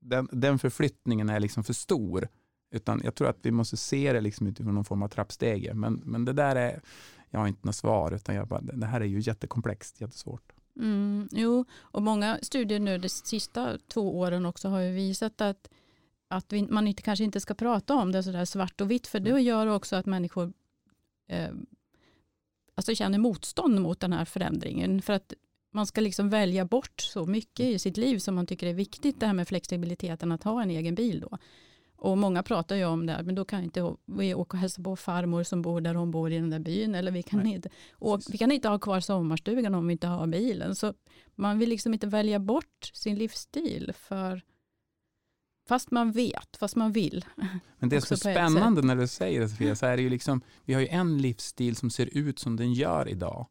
[0.00, 2.28] Den, den förflyttningen är liksom för stor.
[2.70, 5.74] Utan jag tror att vi måste se det liksom utifrån någon form av trappstege.
[5.74, 6.80] Men, men det där är,
[7.30, 10.52] jag har inte något svar, utan jag bara, det här är ju jättekomplext, jättesvårt.
[10.76, 15.70] Mm, jo, och många studier nu de sista två åren också har ju visat att,
[16.28, 19.20] att vi, man inte, kanske inte ska prata om det sådär svart och vitt, för
[19.20, 20.52] det gör också att människor
[21.28, 21.50] eh,
[22.74, 25.02] alltså känner motstånd mot den här förändringen.
[25.02, 25.32] För att
[25.72, 29.20] man ska liksom välja bort så mycket i sitt liv som man tycker är viktigt,
[29.20, 31.38] det här med flexibiliteten att ha en egen bil då.
[32.00, 34.82] Och många pratar ju om det, här, men då kan inte vi åka och hälsa
[34.82, 36.94] på farmor som bor där hon bor i den där byn.
[36.94, 37.52] Eller vi kan, Nej.
[37.52, 40.74] inte, och vi kan inte ha kvar sommarstugan om vi inte har bilen.
[40.74, 40.94] Så
[41.34, 44.42] man vill liksom inte välja bort sin livsstil för
[45.68, 47.24] fast man vet, fast man vill.
[47.78, 50.40] Men det som är spännande när du säger det Sofia, så är det ju liksom,
[50.64, 53.46] vi har ju en livsstil som ser ut som den gör idag.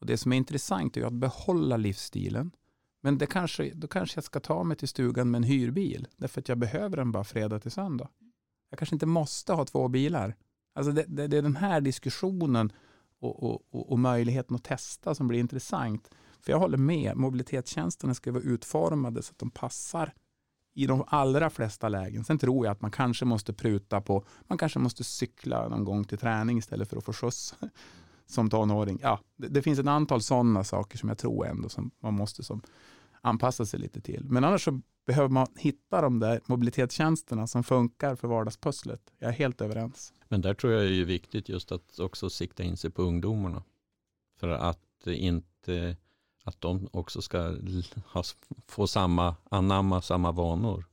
[0.00, 2.50] Och det som är intressant är att behålla livsstilen.
[3.00, 6.40] Men det kanske, då kanske jag ska ta mig till stugan med en hyrbil, därför
[6.40, 8.08] att jag behöver den bara fredag till söndag.
[8.70, 10.36] Jag kanske inte måste ha två bilar.
[10.74, 12.72] Alltså det, det, det är den här diskussionen
[13.20, 16.10] och, och, och, och möjligheten att testa som blir intressant.
[16.40, 20.12] För jag håller med, mobilitetstjänsterna ska vara utformade så att de passar
[20.74, 22.24] i de allra flesta lägen.
[22.24, 26.04] Sen tror jag att man kanske måste pruta på, man kanske måste cykla någon gång
[26.04, 27.54] till träning istället för att få skjuts
[28.30, 28.98] som tonåring.
[29.02, 32.42] Ja, det, det finns ett antal sådana saker som jag tror ändå som man måste
[32.42, 32.62] som
[33.20, 34.24] anpassa sig lite till.
[34.24, 39.00] Men annars så behöver man hitta de där mobilitetstjänsterna som funkar för vardagspusslet.
[39.18, 40.12] Jag är helt överens.
[40.28, 43.62] Men där tror jag det är viktigt just att också sikta in sig på ungdomarna.
[44.38, 45.96] För att inte
[46.44, 47.56] att de också ska
[48.06, 48.22] ha,
[48.66, 50.84] få samma, anamma samma vanor.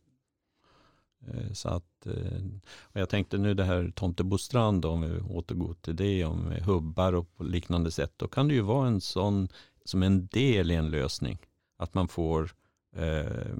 [1.33, 2.43] Eh, så att, eh,
[2.81, 7.35] och jag tänkte nu det här Tomtebostrand, om vi återgår till det, om hubbar och
[7.35, 9.49] på liknande sätt, då kan det ju vara en sån,
[9.85, 11.37] som en del i en lösning,
[11.77, 12.51] att man får
[12.95, 13.55] eh,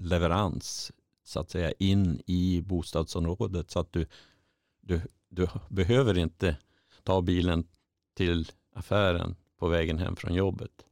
[0.00, 0.92] leverans
[1.24, 3.70] så att säga in i bostadsområdet.
[3.70, 4.06] Så att du,
[4.80, 6.56] du, du behöver inte
[7.02, 7.64] ta bilen
[8.14, 10.86] till affären på vägen hem från jobbet.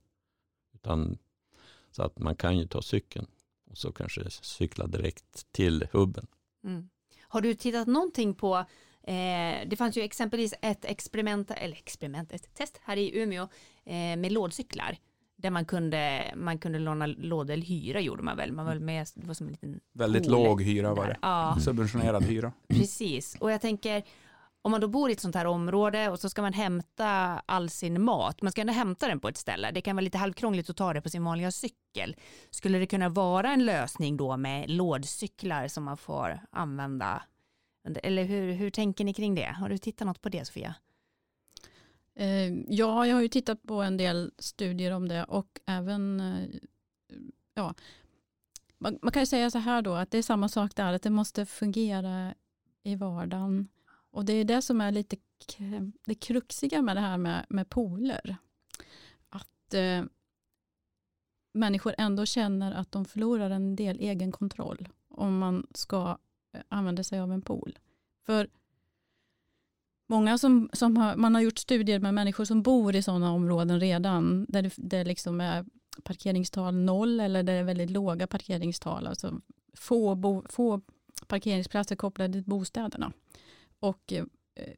[0.74, 1.18] Utan
[1.90, 3.26] så att man kan ju ta cykeln
[3.70, 6.26] och så kanske cykla direkt till hubben.
[6.64, 6.88] Mm.
[7.22, 8.56] Har du tittat någonting på,
[9.02, 13.42] eh, det fanns ju exempelvis ett experiment, eller experiment, ett test här i Umeå
[13.84, 14.96] eh, med lådcyklar.
[15.36, 18.82] Där man kunde, man kunde låna lådor, eller hyra gjorde man väl, man var väl
[18.82, 21.16] med, det var som en liten Väldigt pool låg hyra var det.
[21.22, 22.52] Ja, Subventionerad hyra.
[22.68, 23.36] precis.
[23.40, 24.02] Och jag tänker,
[24.62, 27.08] om man då bor i ett sånt här område och så ska man hämta
[27.46, 30.18] all sin mat, man ska ändå hämta den på ett ställe, det kan vara lite
[30.18, 32.16] halvkrångligt att ta det på sin vanliga cykel.
[32.50, 37.22] Skulle det kunna vara en lösning då med lådcyklar som man får använda?
[38.02, 39.54] Eller hur, hur tänker ni kring det?
[39.58, 40.74] Har du tittat något på det Sofia?
[42.14, 46.48] Eh, ja, jag har ju tittat på en del studier om det och även, eh,
[47.54, 47.74] ja,
[48.78, 51.02] man, man kan ju säga så här då att det är samma sak där, att
[51.02, 52.34] det måste fungera
[52.82, 53.68] i vardagen.
[54.10, 55.16] Och det är det som är lite
[56.06, 58.36] det kruxiga med det här med, med pooler.
[59.28, 60.04] Att eh,
[61.52, 66.18] människor ändå känner att de förlorar en del egen kontroll om man ska
[66.52, 67.78] eh, använda sig av en pool.
[68.26, 68.48] För
[70.10, 73.80] Många som, som har, man har gjort studier med människor som bor i sådana områden
[73.80, 75.64] redan, där det, det liksom är
[76.02, 79.40] parkeringstal noll eller där det är väldigt låga parkeringstal, alltså
[79.74, 80.80] få, bo, få
[81.26, 83.12] parkeringsplatser kopplade till bostäderna.
[83.80, 84.24] Och eh,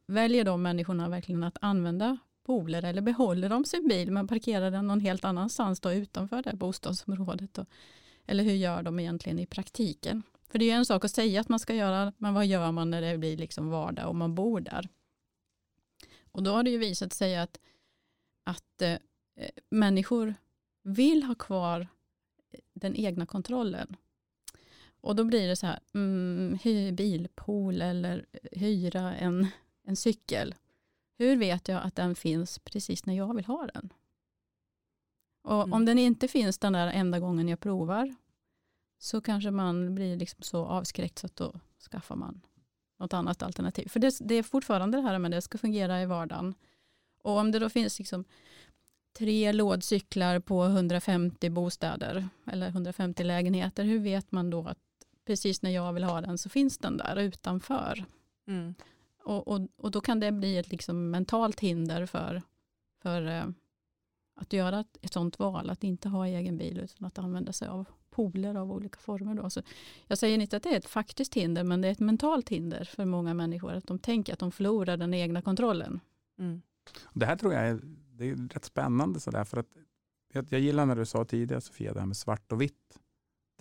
[0.07, 4.87] väljer de människorna verkligen att använda pooler eller behåller de sin bil men parkerar den
[4.87, 7.53] någon helt annanstans då utanför det här bostadsområdet?
[7.53, 7.65] Då?
[8.25, 10.23] Eller hur gör de egentligen i praktiken?
[10.49, 12.89] För det är en sak att säga att man ska göra, men vad gör man
[12.89, 14.89] när det blir liksom vardag och man bor där?
[16.31, 17.59] Och då har det ju visat sig att,
[18.43, 18.97] att eh,
[19.69, 20.35] människor
[20.83, 21.87] vill ha kvar
[22.73, 23.95] den egna kontrollen.
[25.03, 29.47] Och då blir det så här, mm, hyr bilpool eller hyra en,
[29.83, 30.55] en cykel.
[31.17, 33.93] Hur vet jag att den finns precis när jag vill ha den?
[35.43, 35.73] Och mm.
[35.73, 38.15] om den inte finns den där enda gången jag provar
[38.99, 41.53] så kanske man blir liksom så avskräckt så att då
[41.91, 42.41] skaffar man
[42.99, 43.87] något annat alternativ.
[43.87, 46.55] För det, det är fortfarande det här med att det ska fungera i vardagen.
[47.23, 48.25] Och om det då finns liksom
[49.17, 54.79] tre lådcyklar på 150 bostäder eller 150 lägenheter, hur vet man då att
[55.25, 58.05] precis när jag vill ha den så finns den där utanför?
[58.47, 58.75] Mm.
[59.23, 62.41] Och, och, och då kan det bli ett liksom mentalt hinder för,
[63.01, 63.45] för eh,
[64.35, 67.67] att göra ett, ett sånt val, att inte ha egen bil utan att använda sig
[67.67, 69.35] av pooler av olika former.
[69.35, 69.49] Då.
[69.49, 69.61] Så
[70.07, 72.85] jag säger inte att det är ett faktiskt hinder, men det är ett mentalt hinder
[72.85, 75.99] för många människor, att de tänker att de förlorar den egna kontrollen.
[76.39, 76.61] Mm.
[77.13, 77.79] Det här tror jag är,
[78.11, 79.67] det är rätt spännande, så där, för att
[80.33, 82.99] jag, jag gillar när du sa tidigare, Sofia, det här med svart och vitt.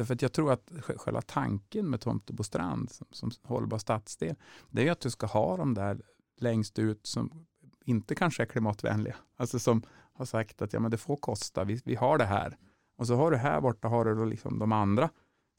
[0.03, 4.36] Därför att jag tror att själva tanken med Tomtebostrand som, som hållbar stadsdel,
[4.70, 6.03] det är att du ska ha de där
[6.40, 7.46] längst ut som
[7.84, 9.16] inte kanske är klimatvänliga.
[9.36, 9.82] Alltså som
[10.12, 12.57] har sagt att ja, men det får kosta, vi, vi har det här.
[12.96, 15.11] Och så har du här borta har du då liksom de andra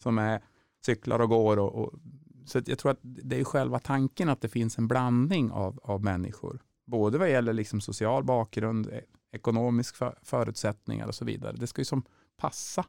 [0.04, 0.44] som är
[0.86, 1.60] cyklar och går.
[1.60, 1.94] Och, och
[2.46, 6.04] så jag tror att det är själva tanken att det finns en blandning av, av
[6.04, 6.62] människor.
[6.86, 11.56] Både vad gäller liksom social bakgrund, e-, ekonomisk för, förutsättningar och så vidare.
[11.58, 12.04] Det ska ju som
[12.38, 12.86] passa.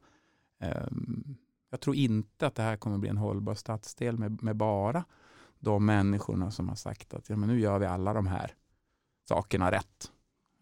[0.88, 1.36] Um,
[1.74, 5.04] jag tror inte att det här kommer bli en hållbar stadsdel med, med bara
[5.58, 8.54] de människorna som har sagt att ja, men nu gör vi alla de här
[9.28, 10.12] sakerna rätt.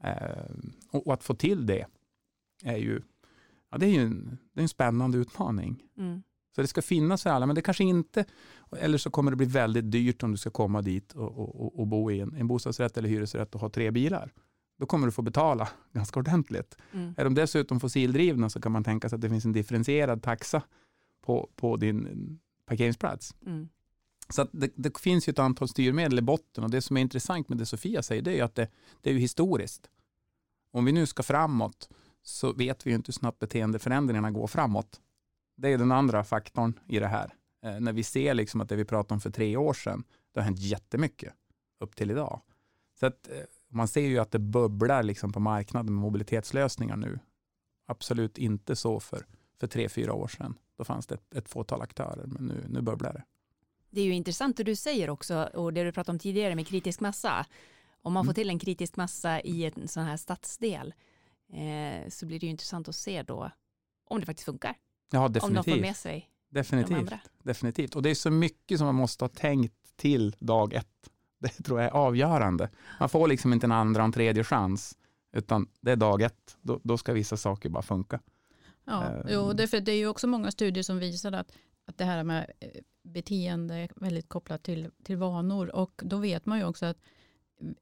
[0.04, 1.86] Um, och, och, att få till det
[2.62, 3.02] är ju
[3.70, 5.82] ja, det är ju en, det är en spännande utmaning.
[5.98, 6.22] Mm.
[6.54, 8.24] Så det ska finnas för alla, men det kanske inte,
[8.76, 11.86] eller så kommer det bli väldigt dyrt om du ska komma dit och, och, och
[11.86, 14.32] bo i en, en bostadsrätt eller hyresrätt och ha tre bilar.
[14.78, 16.76] Då kommer du få betala ganska ordentligt.
[16.92, 17.14] Mm.
[17.16, 20.62] Är de dessutom fossildrivna så kan man tänka sig att det finns en differentierad taxa
[21.22, 23.34] på, på din parkeringsplats.
[23.46, 23.68] Mm.
[24.28, 27.48] Så det, det, finns ju ett antal styrmedel i botten och det som är intressant
[27.48, 28.68] med det Sofia säger det är att det,
[29.00, 29.90] det är ju historiskt.
[30.72, 31.88] Om vi nu ska framåt
[32.22, 35.00] så vet vi ju inte hur snabbt beteendeförändringarna går framåt.
[35.56, 37.34] Det är den andra faktorn i det här.
[37.64, 40.40] Eh, när vi ser liksom att det vi pratade om för tre år sedan, det
[40.40, 41.34] har hänt jättemycket
[41.80, 42.40] upp till idag.
[43.00, 43.36] Så att, eh,
[43.68, 47.18] man ser ju att det bubblar liksom på marknaden med mobilitetslösningar nu.
[47.86, 49.26] Absolut inte så för,
[49.60, 50.54] för tre, fyra år sedan.
[50.78, 53.24] Då fanns det ett, ett fåtal aktörer, men nu, nu bubblar det.
[53.90, 56.66] Det är ju intressant det du säger också och det du pratade om tidigare med
[56.66, 57.46] kritisk massa.
[58.02, 58.34] Om man får mm.
[58.34, 60.94] till en kritisk massa i en sån här stadsdel
[61.52, 63.50] eh, så blir det ju intressant att se då
[64.08, 64.74] om det faktiskt funkar.
[65.10, 65.44] Ja, definitivt.
[65.44, 66.90] Om de får med sig definitivt.
[66.90, 67.20] de andra.
[67.42, 67.96] Definitivt.
[67.96, 70.88] Och det är så mycket som man måste ha tänkt till dag ett.
[71.40, 72.70] Det tror jag är avgörande.
[73.00, 74.98] Man får liksom inte en andra och en tredje chans,
[75.32, 76.56] utan det är dag ett.
[76.60, 78.20] Då, då ska vissa saker bara funka.
[78.84, 81.52] Ja, jo, det, för det är ju också många studier som visar att,
[81.84, 82.68] att det här med eh,
[83.02, 86.98] beteende är väldigt kopplat till, till vanor och då vet man ju också att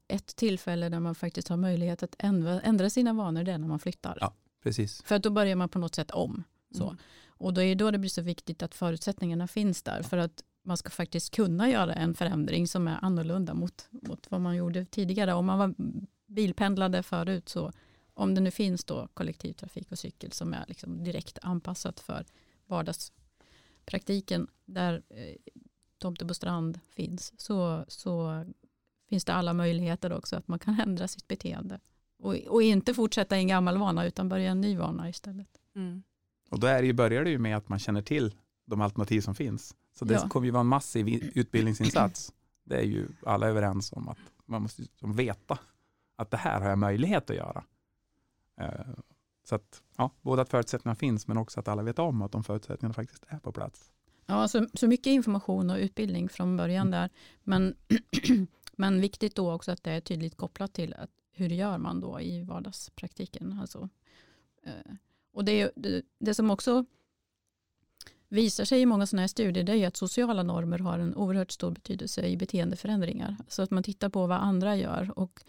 [0.07, 3.67] ett tillfälle där man faktiskt har möjlighet att ändra, ändra sina vanor, det är när
[3.67, 4.17] man flyttar.
[4.21, 4.33] Ja,
[4.63, 5.01] precis.
[5.01, 6.43] För att då börjar man på något sätt om.
[6.71, 6.83] Så.
[6.83, 6.97] Mm.
[7.27, 10.03] Och då är det då det blir så viktigt att förutsättningarna finns där.
[10.03, 14.41] För att man ska faktiskt kunna göra en förändring som är annorlunda mot, mot vad
[14.41, 15.33] man gjorde tidigare.
[15.33, 15.73] Om man var
[16.27, 17.71] bilpendlade förut så
[18.13, 22.25] om det nu finns då kollektivtrafik och cykel som är liksom direkt anpassat för
[22.65, 25.35] vardagspraktiken där eh,
[25.97, 28.45] Tomtebostrand finns så, så
[29.09, 31.79] finns det alla möjligheter också att man kan ändra sitt beteende.
[32.19, 35.47] Och, och inte fortsätta i en gammal vana utan börja en ny vana istället.
[35.75, 36.03] Mm.
[36.49, 38.35] Och då är det ju, börjar det ju med att man känner till
[38.65, 39.75] de alternativ som finns.
[39.93, 40.29] Så det ja.
[40.29, 42.33] kommer ju vara en massiv utbildningsinsats.
[42.63, 45.59] Det är ju alla överens om att man måste veta
[46.15, 47.63] att det här har jag möjlighet att göra.
[48.57, 48.69] Eh,
[49.43, 52.43] så att, ja, både att förutsättningarna finns men också att alla vet om att de
[52.43, 53.91] förutsättningarna faktiskt är på plats.
[54.25, 56.91] Ja, så, så mycket information och utbildning från början mm.
[56.91, 57.09] där.
[57.43, 57.75] Men
[58.81, 62.21] Men viktigt då också att det är tydligt kopplat till att hur gör man då
[62.21, 63.59] i vardagspraktiken.
[63.61, 63.89] Alltså,
[64.63, 64.93] eh,
[65.33, 66.85] och det, det, det, som också
[68.27, 71.51] visar sig i många sådana här studier det är att sociala normer har en oerhört
[71.51, 73.35] stor betydelse i beteendeförändringar.
[73.47, 75.43] Så att man tittar på vad andra gör och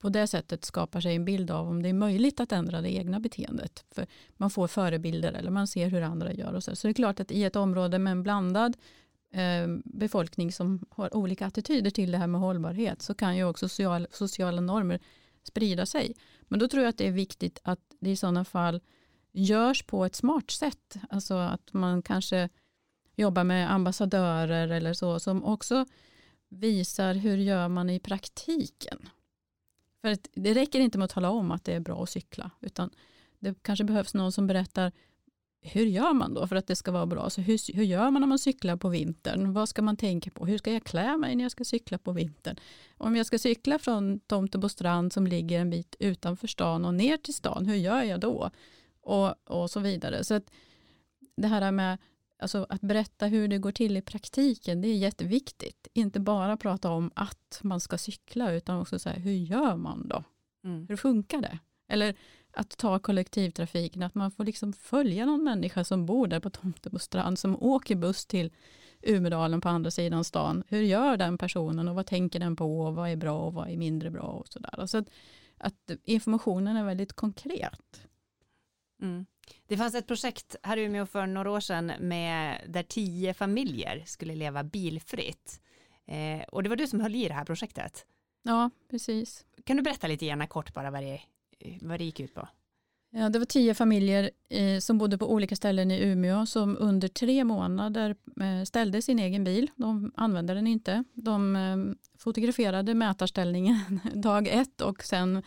[0.00, 2.90] på det sättet skapar sig en bild av om det är möjligt att ändra det
[2.90, 3.84] egna beteendet.
[3.94, 6.54] För man får förebilder eller man ser hur andra gör.
[6.54, 6.76] Och så.
[6.76, 8.76] så det är klart att i ett område med en blandad
[9.32, 13.68] Eh, befolkning som har olika attityder till det här med hållbarhet så kan ju också
[13.68, 15.00] social, sociala normer
[15.42, 16.14] sprida sig.
[16.40, 18.80] Men då tror jag att det är viktigt att det i sådana fall
[19.32, 20.96] görs på ett smart sätt.
[21.10, 22.48] Alltså att man kanske
[23.16, 25.86] jobbar med ambassadörer eller så som också
[26.48, 29.08] visar hur gör man i praktiken.
[30.00, 32.90] För det räcker inte med att tala om att det är bra att cykla utan
[33.38, 34.92] det kanske behövs någon som berättar
[35.62, 37.30] hur gör man då för att det ska vara bra?
[37.30, 39.52] Så hur, hur gör man när man cyklar på vintern?
[39.52, 40.46] Vad ska man tänka på?
[40.46, 42.56] Hur ska jag klä mig när jag ska cykla på vintern?
[42.96, 47.34] Om jag ska cykla från Tomtebostrand som ligger en bit utanför stan och ner till
[47.34, 48.50] stan, hur gör jag då?
[49.02, 50.24] Och, och så vidare.
[50.24, 50.50] Så att
[51.36, 51.98] det här med
[52.40, 55.88] alltså att berätta hur det går till i praktiken, det är jätteviktigt.
[55.92, 60.24] Inte bara prata om att man ska cykla, utan också säga hur gör man då?
[60.64, 60.86] Mm.
[60.88, 61.58] Hur funkar det?
[61.88, 62.14] Eller
[62.52, 67.38] att ta kollektivtrafiken, att man får liksom följa någon människa som bor där på Tomtebostrand,
[67.38, 68.50] som åker buss till
[69.02, 70.62] Umedalen på andra sidan stan.
[70.68, 73.68] Hur gör den personen och vad tänker den på och vad är bra och vad
[73.68, 74.86] är mindre bra och sådär.
[74.86, 75.08] Så att,
[75.58, 78.06] att informationen är väldigt konkret.
[79.02, 79.26] Mm.
[79.66, 84.02] Det fanns ett projekt här i Umeå för några år sedan med där tio familjer
[84.06, 85.60] skulle leva bilfritt.
[86.06, 88.06] Eh, och det var du som höll i det här projektet.
[88.42, 89.44] Ja, precis.
[89.64, 91.20] Kan du berätta lite gärna kort bara vad det,
[91.80, 92.48] vad det gick ut på?
[93.12, 97.08] Ja, det var tio familjer eh, som bodde på olika ställen i Umeå som under
[97.08, 99.70] tre månader eh, ställde sin egen bil.
[99.76, 101.04] De använde den inte.
[101.12, 101.76] De eh,
[102.18, 105.42] fotograferade mätarställningen dag ett och sen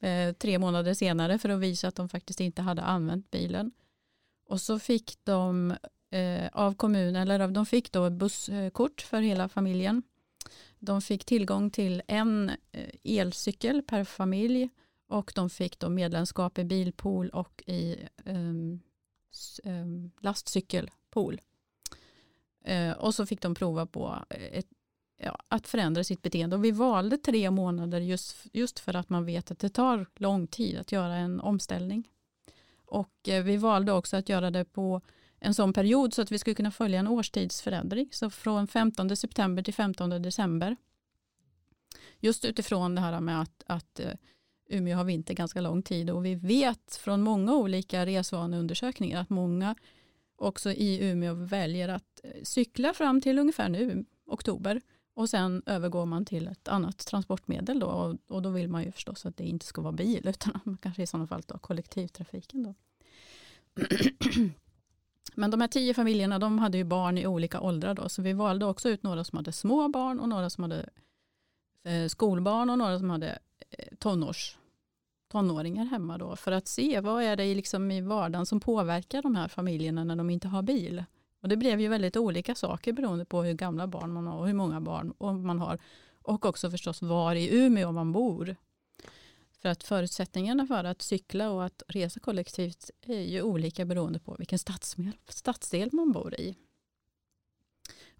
[0.00, 3.70] eh, tre månader senare för att visa att de faktiskt inte hade använt bilen.
[4.46, 5.76] Och så fick de
[6.10, 10.02] eh, av kommunen, eller de fick då busskort för hela familjen.
[10.78, 14.68] De fick tillgång till en eh, elcykel per familj
[15.08, 18.80] och de fick då medlemskap i bilpool och i um,
[19.64, 21.40] um, lastcykelpool.
[22.68, 24.66] Uh, och så fick de prova på ett,
[25.18, 26.56] ja, att förändra sitt beteende.
[26.56, 30.46] Och vi valde tre månader just, just för att man vet att det tar lång
[30.46, 32.08] tid att göra en omställning.
[32.84, 35.00] Och eh, vi valde också att göra det på
[35.40, 38.08] en sån period så att vi skulle kunna följa en årstidsförändring.
[38.12, 40.76] Så från 15 september till 15 december.
[42.20, 44.12] Just utifrån det här med att, att eh,
[44.68, 49.74] Umeå har vinter ganska lång tid och vi vet från många olika resvaneundersökningar att många
[50.36, 54.80] också i Umeå väljer att eh, cykla fram till ungefär nu, oktober.
[55.18, 58.92] Och sen övergår man till ett annat transportmedel då och, och då vill man ju
[58.92, 62.62] förstås att det inte ska vara bil utan man kanske i sådana fall tar kollektivtrafiken.
[62.62, 62.74] Då.
[65.34, 68.32] Men de här tio familjerna de hade ju barn i olika åldrar då så vi
[68.32, 70.88] valde också ut några som hade små barn och några som hade
[71.84, 73.38] eh, skolbarn och några som hade
[73.70, 74.58] Eh, tonårs,
[75.28, 79.36] tonåringar hemma då för att se vad är det liksom i vardagen som påverkar de
[79.36, 81.04] här familjerna när de inte har bil.
[81.40, 84.46] Och det blev ju väldigt olika saker beroende på hur gamla barn man har och
[84.46, 85.14] hur många barn
[85.46, 85.78] man har.
[86.22, 88.56] Och också förstås var i Umeå man bor.
[89.58, 94.36] För att förutsättningarna för att cykla och att resa kollektivt är ju olika beroende på
[94.38, 94.58] vilken
[95.28, 96.56] stadsdel man bor i.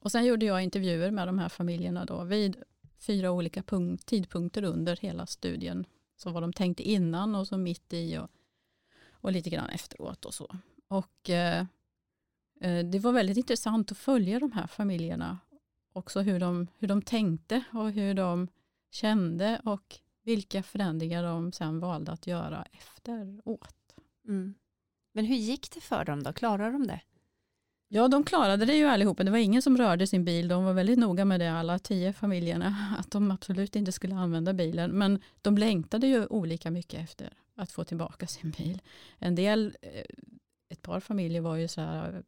[0.00, 2.56] Och sen gjorde jag intervjuer med de här familjerna då vid
[2.98, 5.86] fyra olika punkt, tidpunkter under hela studien.
[6.16, 8.30] Så vad de tänkte innan och så mitt i och,
[9.10, 10.56] och lite grann efteråt och så.
[10.88, 11.66] Och eh, eh,
[12.60, 15.38] det var väldigt intressant att följa de här familjerna.
[15.92, 18.48] Också hur de, hur de tänkte och hur de
[18.90, 23.94] kände och vilka förändringar de sen valde att göra efteråt.
[24.28, 24.54] Mm.
[25.12, 26.32] Men hur gick det för dem då?
[26.32, 27.00] Klarade de det?
[27.88, 29.24] Ja, de klarade det ju allihopa.
[29.24, 30.48] Det var ingen som rörde sin bil.
[30.48, 34.52] De var väldigt noga med det, alla tio familjerna, att de absolut inte skulle använda
[34.52, 34.90] bilen.
[34.90, 38.82] Men de längtade ju olika mycket efter att få tillbaka sin bil.
[39.18, 40.04] En del, eh,
[40.68, 42.22] ett par familjer var ju så här,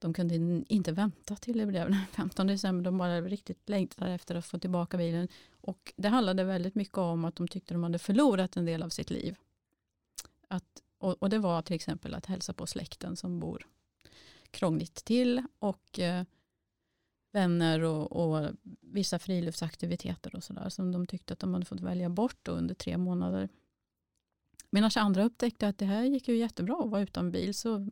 [0.00, 0.34] de kunde
[0.68, 2.84] inte vänta till det blev den 15 december.
[2.84, 5.28] De bara riktigt längtade efter att få tillbaka bilen.
[5.60, 8.88] Och det handlade väldigt mycket om att de tyckte de hade förlorat en del av
[8.88, 9.36] sitt liv.
[10.48, 13.66] Att, och, och det var till exempel att hälsa på släkten som bor
[14.50, 16.24] krångligt till och eh,
[17.32, 22.08] vänner och, och, vissa friluftsaktiviteter och sådär som de tyckte att de hade fått välja
[22.08, 23.48] bort under tre månader.
[24.70, 27.90] Medan andra upptäckte att det här gick ju jättebra att vara utan bil så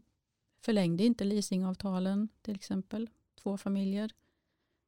[0.60, 4.12] förlängde inte leasingavtalen till exempel två familjer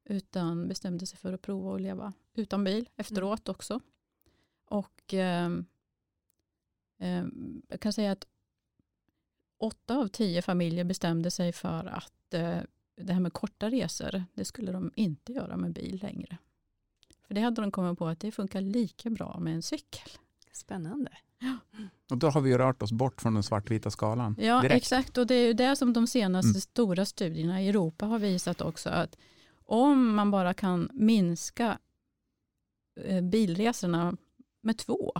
[0.03, 3.55] utan bestämde sig för att prova att leva utan bil efteråt mm.
[3.55, 3.79] också.
[4.65, 5.51] Och eh,
[6.97, 7.25] eh,
[7.67, 8.27] jag kan säga att
[9.57, 12.59] åtta av tio familjer bestämde sig för att eh,
[12.95, 16.37] det här med korta resor, det skulle de inte göra med bil längre.
[17.27, 20.09] För det hade de kommit på att det funkar lika bra med en cykel.
[20.51, 21.11] Spännande.
[22.09, 24.35] Och då har vi rört oss bort från den svartvita skalan.
[24.39, 24.75] Ja, direkt.
[24.75, 25.17] exakt.
[25.17, 26.61] Och det är ju det som de senaste mm.
[26.61, 28.89] stora studierna i Europa har visat också.
[28.89, 29.17] Att
[29.65, 31.77] om man bara kan minska
[33.01, 34.17] eh, bilresorna
[34.61, 35.13] med två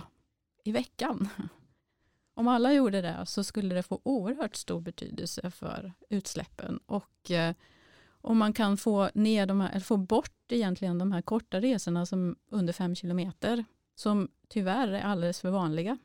[0.64, 1.28] i veckan
[2.34, 7.54] om alla gjorde det så skulle det få oerhört stor betydelse för utsläppen och eh,
[8.20, 12.06] Och man kan få, ner de här, eller få bort egentligen de här korta resorna
[12.06, 13.64] som under fem kilometer,
[13.94, 15.98] som tyvärr är alldeles för vanliga.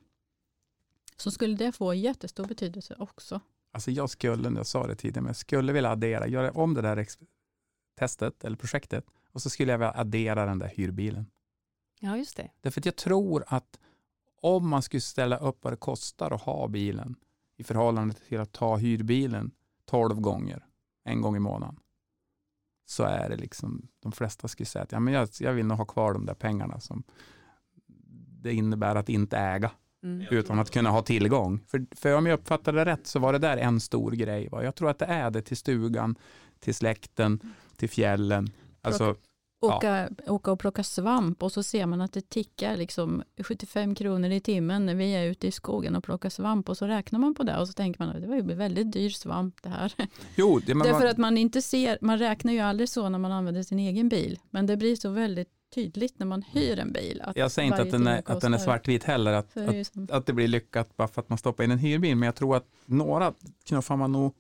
[1.18, 3.42] Så skulle det få jättestor betydelse också.
[3.72, 6.82] Alltså jag skulle, jag sa det tidigare, men jag skulle vilja addera, göra om det
[6.82, 7.08] där
[8.00, 11.26] testet eller projektet och så skulle jag vilja addera den där hyrbilen.
[12.00, 12.52] Ja, just det.
[12.62, 13.80] Därför att jag tror att
[14.42, 17.16] om man skulle ställa upp vad det kostar att ha bilen
[17.58, 19.52] i förhållande till att ta hyrbilen
[19.86, 20.66] 12 gånger,
[21.04, 21.80] en gång i månaden,
[22.86, 25.78] så är det liksom, de flesta skulle säga att ja, men jag, jag vill nog
[25.78, 27.04] ha kvar de där pengarna som
[28.42, 29.72] det innebär att inte äga.
[30.16, 30.28] Mm.
[30.30, 31.60] utan att kunna ha tillgång.
[31.68, 34.50] För, för om jag uppfattade det rätt så var det där en stor grej.
[34.50, 34.64] Va?
[34.64, 36.16] Jag tror att det är det till stugan,
[36.60, 37.40] till släkten,
[37.76, 38.50] till fjällen.
[38.82, 39.16] Alltså,
[39.62, 40.34] åka, ja.
[40.34, 44.40] åka och plocka svamp och så ser man att det tickar liksom 75 kronor i
[44.40, 47.44] timmen när vi är ute i skogen och plockar svamp och så räknar man på
[47.44, 49.94] det och så tänker man att det var ju väldigt dyr svamp det här.
[50.36, 51.08] Jo, det, Därför man...
[51.08, 54.40] att man inte ser, man räknar ju aldrig så när man använder sin egen bil,
[54.50, 57.24] men det blir så väldigt tydligt när man hyr en bil.
[57.36, 60.34] jag säger inte att den, är, att den är svartvit heller, att, att, att, det
[60.34, 63.34] blir lyckat bara för att man stoppar in en hyrbil, men jag tror att några
[63.66, 64.34] knuffar man nog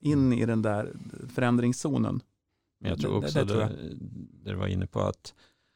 [0.00, 0.92] in i den där
[1.34, 2.22] förändringszonen.
[2.80, 3.94] Men jag tror också det, det, det,
[4.44, 5.34] det du var inne på, att,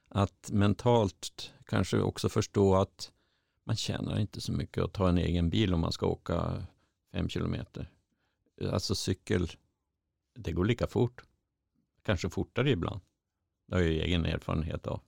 [0.08, 3.12] att mentalt kanske också förstå att
[3.66, 6.66] man tjänar inte så mycket att ta en egen bil om man ska åka
[7.12, 7.90] fem kilometer.
[8.72, 9.50] Alltså cykel,
[10.34, 11.22] det går lika fort,
[12.02, 13.00] kanske fortare ibland.
[13.70, 15.00] Det har jag ju egen erfarenhet av.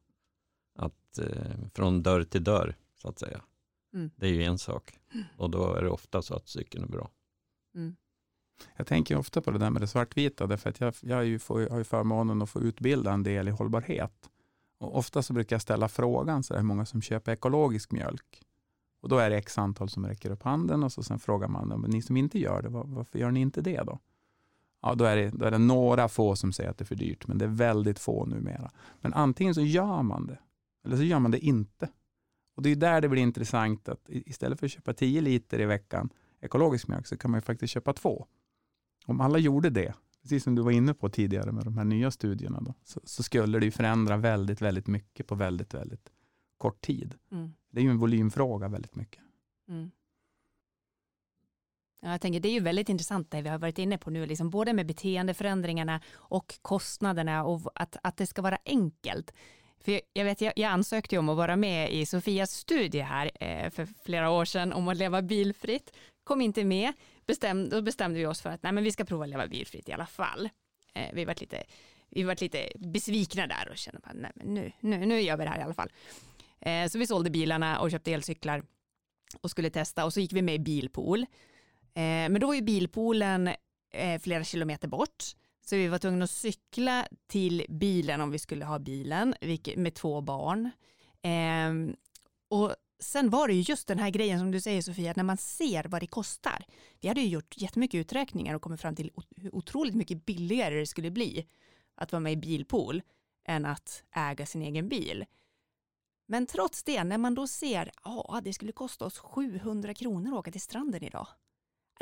[0.79, 3.43] Att eh, från dörr till dörr, så att säga.
[3.95, 4.11] Mm.
[4.17, 4.99] Det är ju en sak.
[5.37, 7.11] Och då är det ofta så att cykeln är bra.
[7.75, 7.97] Mm.
[8.77, 11.69] Jag tänker ofta på det där med det svartvita, därför att jag, jag ju får,
[11.69, 14.31] har ju förmånen att få utbilda en del i hållbarhet.
[14.79, 18.43] Och ofta så brukar jag ställa frågan, så hur många som köper ekologisk mjölk?
[19.01, 21.69] Och då är det x antal som räcker upp handen och så sen frågar man,
[21.69, 23.99] men ni som inte gör det, varför gör ni inte det då?
[24.83, 26.95] Ja, då, är det, då är det några få som säger att det är för
[26.95, 28.71] dyrt, men det är väldigt få numera.
[29.01, 30.39] Men antingen så gör man det,
[30.85, 31.89] eller så gör man det inte.
[32.57, 35.65] Och Det är där det blir intressant att istället för att köpa 10 liter i
[35.65, 36.11] veckan
[36.41, 38.27] ekologisk mjölk så kan man ju faktiskt köpa två.
[39.07, 42.11] Om alla gjorde det, precis som du var inne på tidigare med de här nya
[42.11, 46.11] studierna, då, så, så, skulle det ju förändra väldigt, väldigt mycket på väldigt, väldigt
[46.59, 47.15] kort tid.
[47.31, 47.55] Mm.
[47.71, 49.23] Det är ju en volymfråga väldigt mycket.
[49.69, 49.91] Mm.
[52.05, 54.51] Jag tänker det är ju väldigt intressant det vi har varit inne på nu, liksom
[54.51, 59.33] både med beteendeförändringarna och kostnaderna och att, att det ska vara enkelt.
[59.85, 63.71] För jag, vet, jag, jag ansökte om att vara med i Sofias studie här eh,
[63.71, 65.93] för flera år sedan om att leva bilfritt.
[66.25, 66.93] Kom inte med.
[67.27, 69.89] Bestäm, då bestämde vi oss för att nej, men vi ska prova att leva bilfritt
[69.89, 70.49] i alla fall.
[70.95, 71.63] Eh, vi var lite,
[72.09, 75.45] vi var lite besvikna där och kände att nej, men nu, nu, nu gör vi
[75.45, 75.93] det här i alla fall.
[76.61, 78.63] Eh, så vi sålde bilarna och köpte elcyklar
[79.41, 81.27] och skulle testa och så gick vi med i bilpool.
[81.95, 83.51] Eh, men då var ju bilpoolen
[83.93, 85.25] eh, flera kilometer bort.
[85.65, 89.35] Så vi var tvungna att cykla till bilen om vi skulle ha bilen
[89.77, 90.71] med två barn.
[91.23, 91.95] Eh,
[92.49, 95.25] och sen var det ju just den här grejen som du säger Sofia, att när
[95.25, 96.65] man ser vad det kostar.
[97.01, 100.87] Vi hade ju gjort jättemycket uträkningar och kommit fram till hur otroligt mycket billigare det
[100.87, 101.47] skulle bli
[101.95, 103.03] att vara med i bilpool
[103.45, 105.25] än att äga sin egen bil.
[106.27, 110.39] Men trots det, när man då ser, ja, det skulle kosta oss 700 kronor att
[110.39, 111.27] åka till stranden idag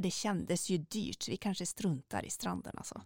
[0.00, 3.02] det kändes ju dyrt, vi kanske struntar i stranden alltså.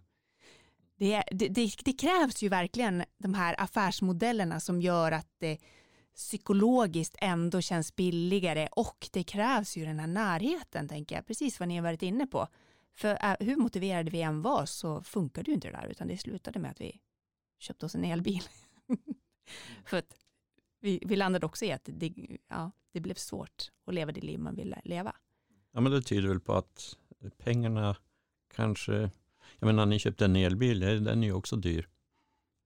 [0.97, 5.57] Det, det, det, det, krävs ju verkligen de här affärsmodellerna som gör att det
[6.15, 11.67] psykologiskt ändå känns billigare och det krävs ju den här närheten, tänker jag, precis vad
[11.67, 12.47] ni har varit inne på.
[12.93, 16.17] För äh, hur motiverade vi än var så funkade ju inte det där, utan det
[16.17, 17.01] slutade med att vi
[17.59, 18.43] köpte oss en elbil.
[19.85, 20.17] För att
[20.79, 22.13] vi, vi landade också i att det,
[22.47, 25.15] ja, det blev svårt att leva det liv man ville leva.
[25.75, 26.97] Ja, men det tyder väl på att
[27.37, 27.95] pengarna
[28.53, 29.11] kanske,
[29.59, 31.89] jag menar ni köpte en elbil, den är ju också dyr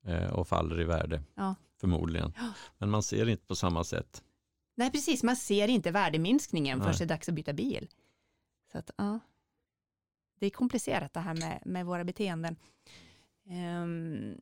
[0.06, 1.56] eh, och faller i värde ja.
[1.80, 2.34] förmodligen.
[2.36, 2.54] Ja.
[2.78, 4.24] Men man ser inte på samma sätt.
[4.76, 7.88] Nej, precis, man ser inte värdeminskningen förrän det är dags att byta bil.
[8.72, 9.20] Så att, ja.
[10.40, 12.56] Det är komplicerat det här med, med våra beteenden.
[13.46, 14.38] Um,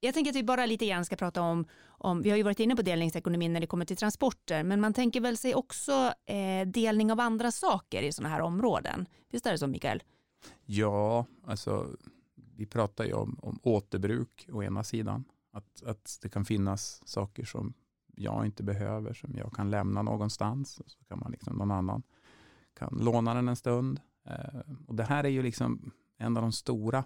[0.00, 2.60] jag tänker att vi bara lite grann ska prata om, om, vi har ju varit
[2.60, 6.66] inne på delningsekonomin när det kommer till transporter, men man tänker väl sig också eh,
[6.66, 9.06] delning av andra saker i sådana här områden.
[9.30, 10.02] Visst är det så Mikael?
[10.66, 11.86] Ja, alltså
[12.56, 15.24] vi pratar ju om, om återbruk å ena sidan.
[15.52, 17.74] Att, att det kan finnas saker som
[18.16, 20.80] jag inte behöver, som jag kan lämna någonstans.
[20.86, 22.02] Så kan man liksom, någon annan
[22.78, 24.00] kan låna den en stund.
[24.26, 27.04] Eh, och det här är ju liksom en av de stora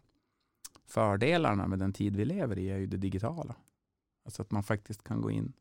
[0.86, 3.56] fördelarna med den tid vi lever i är ju det digitala.
[4.24, 5.52] Alltså att man faktiskt kan gå in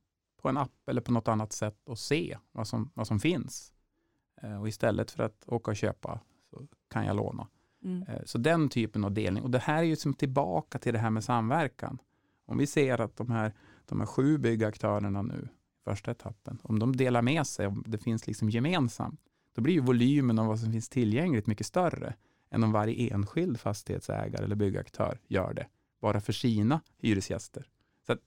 [0.42, 3.74] på en app eller på något annat sätt och se vad som, vad som finns.
[4.42, 6.20] Eh, och istället för att åka och köpa
[6.50, 7.48] så kan jag låna.
[7.84, 8.04] Mm.
[8.08, 9.44] Eh, Så den typen av delning.
[9.44, 12.02] Och det här är ju som tillbaka till det här med samverkan.
[12.46, 13.54] Om vi ser att de här,
[13.86, 15.48] de här sju byggaktörerna nu,
[15.84, 19.22] första etappen, om de delar med sig, om det finns liksom gemensamt,
[19.56, 22.16] då blir ju volymen av vad som finns tillgängligt mycket större
[22.52, 25.68] än om varje enskild fastighetsägare eller byggaktör gör det,
[26.02, 27.68] bara för sina hyresgäster.
[28.06, 28.20] Så att,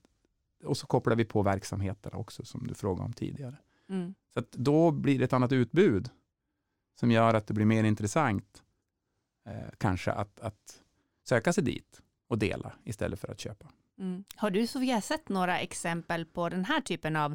[0.65, 3.57] och så kopplar vi på verksamheterna också, som du frågade om tidigare.
[3.89, 4.15] Mm.
[4.35, 6.11] Så att då blir det ett annat utbud
[7.01, 8.63] som gör att det blir mer intressant
[9.47, 10.83] eh, kanske att, att
[11.25, 13.69] söka sig dit och dela istället för att köpa.
[13.99, 14.25] Mm.
[14.37, 17.35] Har du Sofia sett några exempel på den här typen av,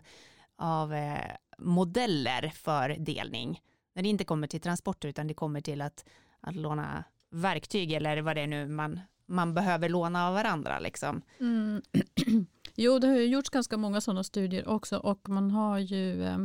[0.55, 3.61] av eh, modeller för delning?
[3.93, 6.05] När det inte kommer till transporter utan det kommer till att,
[6.41, 10.79] att låna verktyg eller vad det är nu man, man behöver låna av varandra.
[10.79, 11.21] Liksom.
[11.39, 11.81] Mm.
[12.75, 16.37] Jo, det har ju gjorts ganska många sådana studier också och man har ju eh,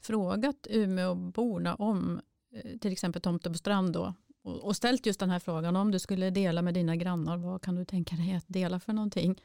[0.00, 2.20] frågat Umeåborna om
[2.52, 6.30] eh, till exempel Tomtebostrand då och, och ställt just den här frågan om du skulle
[6.30, 9.42] dela med dina grannar, vad kan du tänka dig att dela för någonting?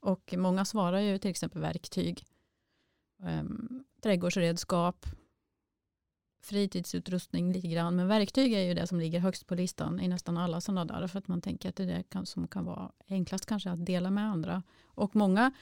[0.00, 2.24] Och många svarar ju till exempel verktyg,
[3.22, 3.44] eh,
[4.02, 5.06] trädgårdsredskap,
[6.48, 10.38] fritidsutrustning lite grann, men verktyg är ju det som ligger högst på listan i nästan
[10.38, 12.92] alla sådana där, för att man tänker att det är det kan, som kan vara
[13.08, 14.62] enklast kanske att dela med andra.
[14.84, 15.52] Och många,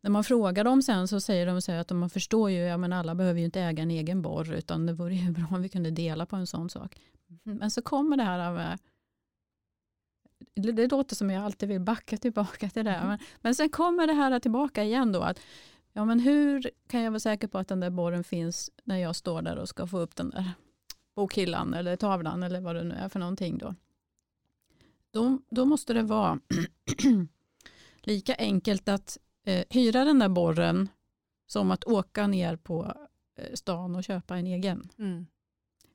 [0.00, 2.92] när man frågar dem sen så säger de så att man förstår ju, ja men
[2.92, 5.68] alla behöver ju inte äga en egen borr, utan det vore ju bra om vi
[5.68, 6.96] kunde dela på en sån sak.
[7.42, 8.78] Men så kommer det här med,
[10.54, 14.06] det det låter som jag alltid vill backa tillbaka till det, men, men sen kommer
[14.06, 15.40] det här tillbaka igen då, att
[15.92, 19.16] ja men hur kan jag vara säker på att den där borren finns när jag
[19.16, 20.52] står där och ska få upp den där
[21.14, 23.74] bokhyllan eller tavlan eller vad det nu är för någonting då.
[25.10, 26.40] Då, då måste det vara
[28.02, 30.88] lika enkelt att eh, hyra den där borren
[31.46, 32.94] som att åka ner på
[33.36, 34.88] eh, stan och köpa en egen.
[34.98, 35.26] Mm.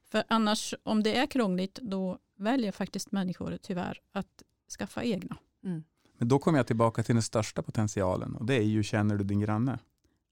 [0.05, 4.43] För annars, om det är krångligt, då väljer faktiskt människor tyvärr att
[4.77, 5.37] skaffa egna.
[5.63, 5.83] Mm.
[6.23, 9.23] Men då kommer jag tillbaka till den största potentialen och det är ju känner du
[9.23, 9.79] din granne?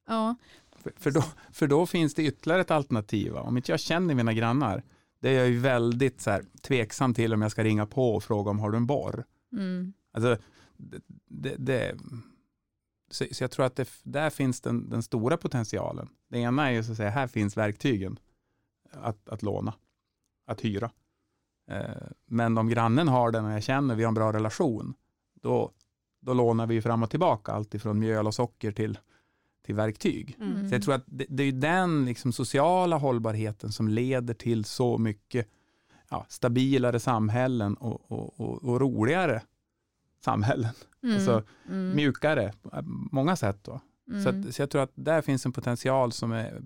[0.08, 0.36] Ja,
[0.76, 3.36] För, för, då, för då finns det ytterligare ett alternativ.
[3.36, 4.84] Om inte jag känner mina grannar,
[5.20, 8.24] det är jag ju väldigt så här, tveksam till om jag ska ringa på och
[8.24, 9.26] fråga om har du en borr.
[9.52, 10.38] mm, Alltså,
[11.28, 11.96] det, det,
[13.12, 16.10] så, så jag tror att det, där finns den, den stora potentialen.
[16.30, 18.20] Det ena är ju så att säga, här finns verktygen
[18.92, 19.74] att, att låna,
[20.48, 20.92] att hyra.
[21.72, 24.94] Eh, men om grannen har den och jag känner vi har en bra relation,
[25.42, 25.72] då,
[26.20, 28.98] då lånar vi fram och tillbaka allt ifrån mjöl och socker till,
[29.66, 30.38] till verktyg.
[30.40, 30.70] Mm.
[30.70, 34.66] Så jag tror att det, det är ju den liksom sociala hållbarheten som leder till
[34.66, 35.48] så mycket
[36.10, 39.42] ja, stabilare samhällen och, och, och, och roligare
[40.24, 40.72] samhällen.
[41.04, 42.82] mm, Alltså, mm, Mjukare på
[43.12, 43.64] många sätt.
[43.64, 43.82] Då.
[44.06, 44.48] Så, mm.
[44.48, 46.62] att, så jag tror att där finns en potential som är,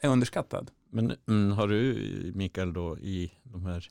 [0.00, 0.70] är underskattad.
[0.90, 3.88] Men mm, har du Mikael då i de här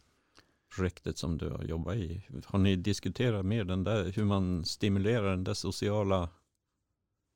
[0.76, 5.30] projektet som du har jobbat i, har ni diskuterat mer den där, hur man stimulerar
[5.30, 6.30] den där sociala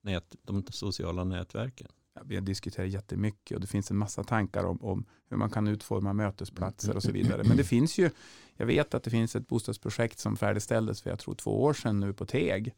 [0.03, 1.87] nät, de sociala nätverken?
[2.13, 5.49] Ja, vi har diskuterat jättemycket och det finns en massa tankar om, om hur man
[5.49, 7.43] kan utforma mötesplatser och så vidare.
[7.43, 8.09] Men det finns ju,
[8.53, 11.99] jag vet att det finns ett bostadsprojekt som färdigställdes för jag tror två år sedan
[11.99, 12.73] nu på Teg,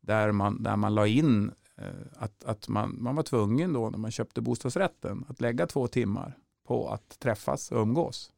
[0.00, 3.98] där man, där man la in eh, att, att man, man var tvungen då när
[3.98, 8.32] man köpte bostadsrätten att lägga två timmar på att träffas och umgås.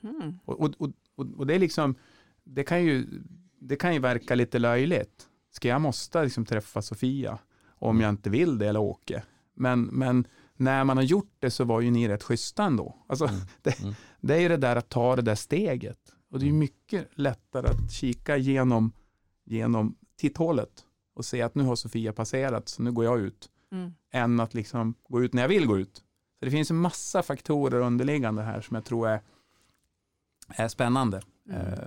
[0.00, 0.38] Mhm.
[0.44, 0.74] Och, och,
[1.16, 1.94] och, och det är liksom,
[2.44, 3.06] det kan ju,
[3.58, 5.28] det kan ju verka lite löjligt.
[5.50, 7.38] Ska jag måste liksom träffa Sofia
[7.78, 9.22] om jag inte vill det eller Åke?
[9.54, 10.26] Men, men
[10.56, 12.96] när man har gjort det så var ju ni rätt schyssta ändå.
[13.06, 13.40] Alltså, Mm.
[13.62, 13.94] det, Mm.
[14.20, 15.98] det är ju det där att ta det där steget.
[16.30, 16.58] Och det är Mm.
[16.58, 18.92] mycket lättare att kika genom,
[19.44, 23.48] genom titthålet och se att nu har Sofia passerat så nu går jag ut.
[23.72, 23.94] Mm.
[24.12, 25.96] Än att liksom gå ut när jag vill gå ut.
[26.38, 29.20] Så det finns en massa faktorer underliggande här som jag tror är,
[30.56, 31.22] är spännande.
[31.48, 31.60] Mm.
[31.60, 31.78] Eh,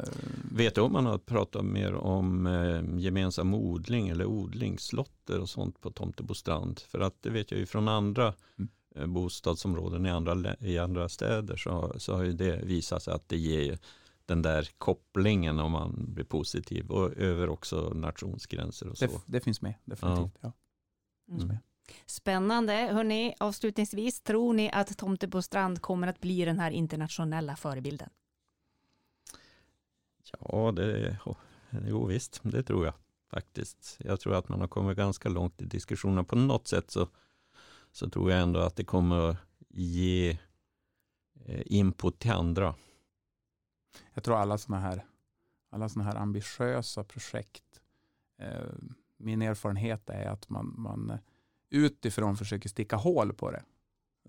[0.51, 5.81] Vet du om man har pratat mer om eh, gemensam odling eller odlingslotter och sånt
[5.81, 6.79] på Tomtebostrand?
[6.79, 8.69] För att det vet jag ju från andra Mm.
[8.95, 13.13] eh, bostadsområden i andra, i andra städer så, har- så har ju det visat sig
[13.13, 13.77] att det ger
[14.25, 19.05] den där kopplingen om man blir positiv och över också nationsgränser och så.
[19.05, 20.37] det, det finns med, definitivt.
[20.41, 20.51] Ja.
[21.27, 21.47] finns Mm.
[21.47, 21.57] med.
[22.05, 22.73] Spännande.
[22.73, 28.09] Hörrni, avslutningsvis, tror ni att Tomtebostrand kommer att bli den här internationella förebilden?
[30.31, 31.19] Ja, det,
[31.87, 32.93] jo visst, det tror jag
[33.29, 33.97] faktiskt.
[33.99, 36.23] Jag tror att man har kommit ganska långt i diskussionerna.
[36.23, 37.07] På något sätt så,
[37.91, 39.37] så tror jag ändå att det kommer att
[39.69, 40.37] ge
[41.45, 42.75] eh, input till andra.
[44.13, 45.05] Jag tror alla sådana här,
[45.71, 47.81] alla såna här ambitiösa projekt,
[48.39, 48.73] eh,
[49.17, 51.19] min erfarenhet är att man, man eh,
[51.69, 53.63] utifrån försöker sticka hål på det.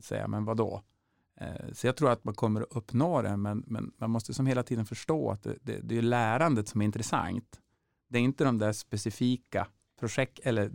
[0.01, 0.82] Säga, men vadå?
[1.41, 4.47] Eh, så jag tror att man kommer att uppnå det, men, men man måste som
[4.47, 7.61] hela tiden förstå att det, det, det är lärandet som är intressant.
[8.09, 9.66] Det är inte de där specifika
[10.01, 10.72] projekt eller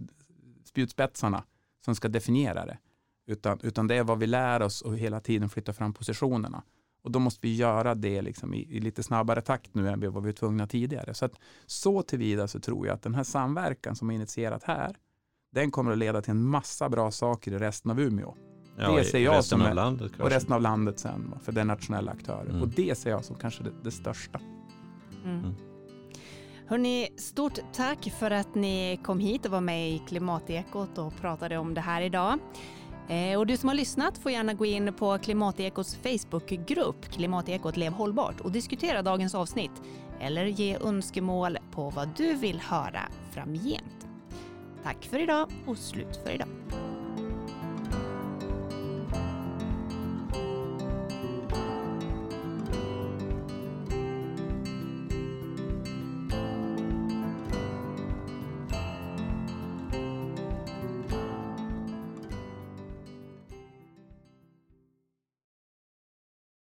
[0.65, 1.43] spjutspetsarna
[1.85, 2.77] som ska definiera det,
[3.27, 6.63] utan, utan det är vad vi lär oss och hela tiden flytta fram positionerna.
[7.03, 10.07] Och då måste vi göra det liksom i, i, lite snabbare takt nu än vi
[10.07, 11.13] var tvungna tidigare.
[11.13, 11.35] Så, att,
[11.65, 14.95] så tillvida så tror jag att den här samverkan som är initierat här,
[15.51, 18.50] den kommer att leda till en massa bra saker i resten av Umeå.
[18.77, 22.11] Ja, det ser jag som av landet, och resten av landet sen för den nationella
[22.11, 22.49] aktörer.
[22.49, 22.61] Mm.
[22.61, 24.39] Och det ser jag som kanske det, det största.
[25.23, 25.39] Mm.
[25.39, 25.55] Mm.
[26.67, 31.57] Hörrni, stort tack för att ni kom hit och var med i Klimatekot och pratade
[31.57, 32.39] om det här idag.
[33.07, 37.93] Eh, och du som har lyssnat får gärna gå in på Klimatekots Facebookgrupp Klimatekot Lev
[37.93, 39.81] hållbart och diskutera dagens avsnitt
[40.19, 43.01] eller ge önskemål på vad du vill höra
[43.31, 44.07] framgent.
[44.83, 46.47] Tack för idag och slut för idag.